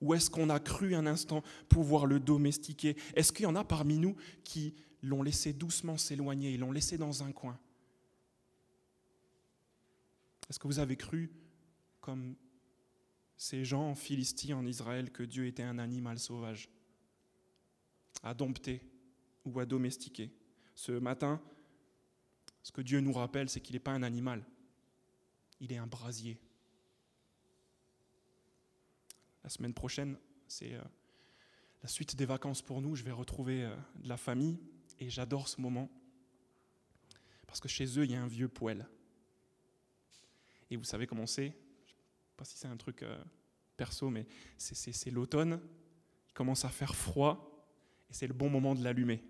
Ou 0.00 0.12
est-ce 0.12 0.28
qu'on 0.28 0.50
a 0.50 0.60
cru 0.60 0.94
un 0.94 1.06
instant 1.06 1.42
pouvoir 1.68 2.04
le 2.06 2.20
domestiquer? 2.20 2.96
Est-ce 3.14 3.32
qu'il 3.32 3.44
y 3.44 3.46
en 3.46 3.56
a 3.56 3.64
parmi 3.64 3.98
nous 3.98 4.16
qui 4.42 4.74
l'ont 5.02 5.22
laissé 5.22 5.52
doucement 5.52 5.96
s'éloigner, 5.96 6.52
ils 6.52 6.60
l'ont 6.60 6.72
laissé 6.72 6.98
dans 6.98 7.22
un 7.22 7.32
coin? 7.32 7.58
Est-ce 10.50 10.58
que 10.58 10.66
vous 10.66 10.78
avez 10.78 10.96
cru 10.96 11.30
comme 12.04 12.36
ces 13.38 13.64
gens 13.64 13.88
en 13.88 13.94
Philistie, 13.94 14.52
en 14.52 14.66
Israël, 14.66 15.10
que 15.10 15.22
Dieu 15.22 15.46
était 15.46 15.62
un 15.62 15.78
animal 15.78 16.18
sauvage, 16.18 16.68
à 18.22 18.34
dompter 18.34 18.82
ou 19.46 19.58
à 19.58 19.64
domestiquer. 19.64 20.30
Ce 20.74 20.92
matin, 20.92 21.40
ce 22.62 22.72
que 22.72 22.82
Dieu 22.82 23.00
nous 23.00 23.14
rappelle, 23.14 23.48
c'est 23.48 23.62
qu'il 23.62 23.72
n'est 23.72 23.80
pas 23.80 23.92
un 23.92 24.02
animal, 24.02 24.44
il 25.60 25.72
est 25.72 25.78
un 25.78 25.86
brasier. 25.86 26.38
La 29.42 29.48
semaine 29.48 29.72
prochaine, 29.72 30.18
c'est 30.46 30.74
euh, 30.74 30.82
la 31.82 31.88
suite 31.88 32.16
des 32.16 32.26
vacances 32.26 32.60
pour 32.60 32.82
nous. 32.82 32.96
Je 32.96 33.02
vais 33.02 33.12
retrouver 33.12 33.64
euh, 33.64 33.74
de 33.96 34.10
la 34.10 34.18
famille 34.18 34.58
et 35.00 35.08
j'adore 35.08 35.48
ce 35.48 35.58
moment 35.58 35.90
parce 37.46 37.60
que 37.60 37.68
chez 37.68 37.86
eux, 37.98 38.04
il 38.04 38.10
y 38.10 38.14
a 38.14 38.22
un 38.22 38.26
vieux 38.26 38.48
poêle. 38.48 38.86
Et 40.70 40.76
vous 40.76 40.84
savez 40.84 41.06
comment 41.06 41.26
c'est? 41.26 41.54
Pas 42.36 42.44
si 42.44 42.56
c'est 42.56 42.68
un 42.68 42.76
truc 42.76 43.02
euh, 43.02 43.22
perso, 43.76 44.10
mais 44.10 44.26
c'est 44.58 45.10
l'automne, 45.10 45.60
il 46.28 46.32
commence 46.34 46.64
à 46.64 46.68
faire 46.68 46.94
froid, 46.94 47.66
et 48.10 48.14
c'est 48.14 48.26
le 48.26 48.34
bon 48.34 48.50
moment 48.50 48.74
de 48.74 48.82
l'allumer. 48.82 49.22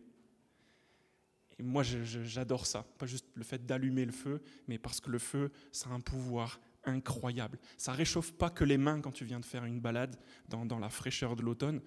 Et 1.58 1.62
moi, 1.62 1.82
j'adore 1.82 2.66
ça. 2.66 2.82
Pas 2.98 3.06
juste 3.06 3.26
le 3.34 3.44
fait 3.44 3.64
d'allumer 3.64 4.04
le 4.04 4.12
feu, 4.12 4.42
mais 4.66 4.78
parce 4.78 5.00
que 5.00 5.10
le 5.10 5.18
feu, 5.18 5.52
ça 5.70 5.90
a 5.90 5.92
un 5.92 6.00
pouvoir 6.00 6.60
incroyable. 6.84 7.58
Ça 7.78 7.92
réchauffe 7.92 8.32
pas 8.32 8.50
que 8.50 8.64
les 8.64 8.76
mains 8.76 9.00
quand 9.00 9.12
tu 9.12 9.24
viens 9.24 9.40
de 9.40 9.44
faire 9.44 9.64
une 9.64 9.80
balade 9.80 10.16
dans, 10.48 10.66
dans 10.66 10.78
la 10.78 10.88
fraîcheur 10.88 11.36
de 11.36 11.42
l'automne. 11.42 11.80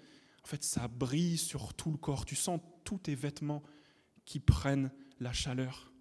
En 0.43 0.47
fait, 0.47 0.63
ça 0.63 0.87
brille 0.87 1.37
sur 1.37 1.73
tout 1.73 1.91
le 1.91 1.97
corps. 1.97 2.25
Tu 2.25 2.35
sens 2.35 2.61
tous 2.83 2.99
tes 2.99 3.15
vêtements 3.15 3.61
qui 4.23 4.39
prennent 4.39 4.91
la 5.19 5.33
chaleur. 5.33 5.91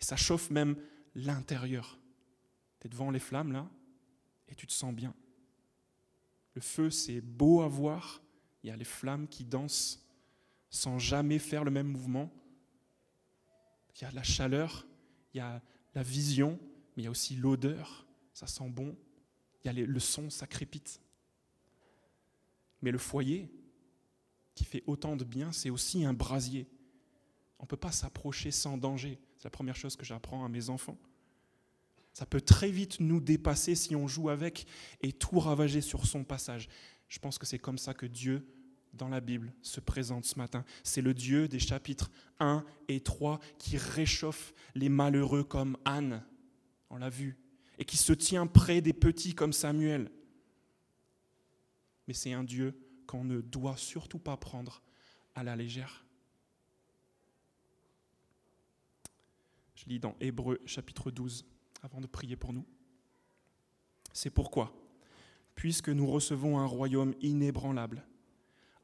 Et 0.00 0.04
ça 0.04 0.16
chauffe 0.16 0.50
même 0.50 0.76
l'intérieur. 1.14 1.98
Tu 2.80 2.86
es 2.86 2.90
devant 2.90 3.10
les 3.10 3.20
flammes 3.20 3.52
là, 3.52 3.70
et 4.48 4.54
tu 4.54 4.66
te 4.66 4.72
sens 4.72 4.94
bien. 4.94 5.14
Le 6.54 6.60
feu, 6.60 6.90
c'est 6.90 7.20
beau 7.20 7.62
à 7.62 7.68
voir. 7.68 8.22
Il 8.62 8.68
y 8.68 8.70
a 8.70 8.76
les 8.76 8.84
flammes 8.84 9.28
qui 9.28 9.44
dansent 9.44 10.04
sans 10.70 10.98
jamais 10.98 11.38
faire 11.38 11.64
le 11.64 11.70
même 11.70 11.88
mouvement. 11.88 12.30
Il 13.94 14.02
y 14.02 14.04
a 14.04 14.10
la 14.10 14.22
chaleur, 14.22 14.86
il 15.34 15.38
y 15.38 15.40
a 15.40 15.62
la 15.94 16.02
vision, 16.02 16.58
mais 16.96 17.02
il 17.02 17.04
y 17.04 17.08
a 17.08 17.10
aussi 17.10 17.36
l'odeur, 17.36 18.06
ça 18.32 18.46
sent 18.46 18.68
bon. 18.68 18.96
Il 19.64 19.66
y 19.66 19.70
a 19.70 19.86
le 19.86 20.00
son, 20.00 20.30
ça 20.30 20.46
crépite. 20.46 21.00
Mais 22.82 22.90
le 22.90 22.98
foyer, 22.98 23.50
qui 24.58 24.64
fait 24.64 24.82
autant 24.88 25.14
de 25.14 25.22
bien, 25.22 25.52
c'est 25.52 25.70
aussi 25.70 26.04
un 26.04 26.12
brasier. 26.12 26.66
On 27.60 27.62
ne 27.62 27.68
peut 27.68 27.76
pas 27.76 27.92
s'approcher 27.92 28.50
sans 28.50 28.76
danger. 28.76 29.18
C'est 29.36 29.44
la 29.44 29.50
première 29.50 29.76
chose 29.76 29.94
que 29.94 30.04
j'apprends 30.04 30.44
à 30.44 30.48
mes 30.48 30.68
enfants. 30.68 30.98
Ça 32.18 32.26
peut 32.26 32.40
très 32.40 32.72
vite 32.72 32.98
nous 32.98 33.20
dépasser 33.20 33.76
si 33.76 33.94
on 33.94 34.08
joue 34.08 34.28
avec 34.28 34.66
et 35.02 35.12
tout 35.12 35.38
ravager 35.38 35.80
sur 35.80 36.04
son 36.04 36.24
passage. 36.24 36.68
Je 37.06 37.20
pense 37.20 37.38
que 37.38 37.46
c'est 37.46 37.60
comme 37.60 37.78
ça 37.78 37.94
que 37.94 38.06
Dieu, 38.06 38.44
dans 38.92 39.06
la 39.06 39.20
Bible, 39.20 39.54
se 39.62 39.78
présente 39.78 40.24
ce 40.24 40.36
matin. 40.36 40.64
C'est 40.82 41.00
le 41.00 41.14
Dieu 41.14 41.46
des 41.46 41.60
chapitres 41.60 42.10
1 42.40 42.64
et 42.88 42.98
3 43.02 43.38
qui 43.60 43.76
réchauffe 43.76 44.52
les 44.74 44.88
malheureux 44.88 45.44
comme 45.44 45.76
Anne, 45.84 46.24
on 46.90 46.96
l'a 46.96 47.08
vu, 47.08 47.38
et 47.78 47.84
qui 47.84 47.96
se 47.96 48.12
tient 48.12 48.48
près 48.48 48.80
des 48.80 48.92
petits 48.92 49.36
comme 49.36 49.52
Samuel. 49.52 50.10
Mais 52.08 52.14
c'est 52.14 52.32
un 52.32 52.42
Dieu 52.42 52.76
qu'on 53.06 53.22
ne 53.22 53.40
doit 53.40 53.76
surtout 53.76 54.18
pas 54.18 54.36
prendre 54.36 54.82
à 55.36 55.44
la 55.44 55.54
légère. 55.54 56.04
Je 59.76 59.84
lis 59.84 60.00
dans 60.00 60.16
Hébreu 60.18 60.60
chapitre 60.66 61.12
12 61.12 61.46
avant 61.82 62.00
de 62.00 62.06
prier 62.06 62.36
pour 62.36 62.52
nous. 62.52 62.66
C'est 64.12 64.30
pourquoi, 64.30 64.72
puisque 65.54 65.88
nous 65.88 66.06
recevons 66.06 66.58
un 66.58 66.66
royaume 66.66 67.14
inébranlable, 67.20 68.04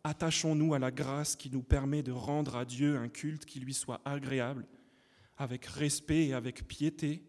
attachons-nous 0.05 0.75
à 0.75 0.79
la 0.79 0.91
grâce 0.91 1.35
qui 1.35 1.51
nous 1.51 1.63
permet 1.63 2.03
de 2.03 2.13
rendre 2.13 2.57
à 2.57 2.65
Dieu 2.65 2.97
un 2.97 3.09
culte 3.09 3.47
qui 3.47 3.61
lui 3.61 3.75
soit 3.75 4.01
agréable, 4.05 4.67
avec 5.37 5.65
respect 5.67 6.27
et 6.27 6.35
avec 6.35 6.69
piété. 6.69 7.23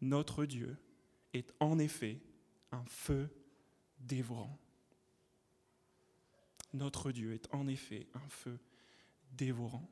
Notre 0.00 0.46
Dieu 0.46 0.76
est 1.34 1.52
en 1.60 1.78
effet 1.78 2.20
un 2.72 2.84
feu 2.86 3.28
dévorant. 3.98 4.58
Notre 6.72 7.12
Dieu 7.12 7.34
est 7.34 7.52
en 7.52 7.66
effet 7.66 8.06
un 8.14 8.28
feu 8.28 8.58
dévorant. 9.32 9.88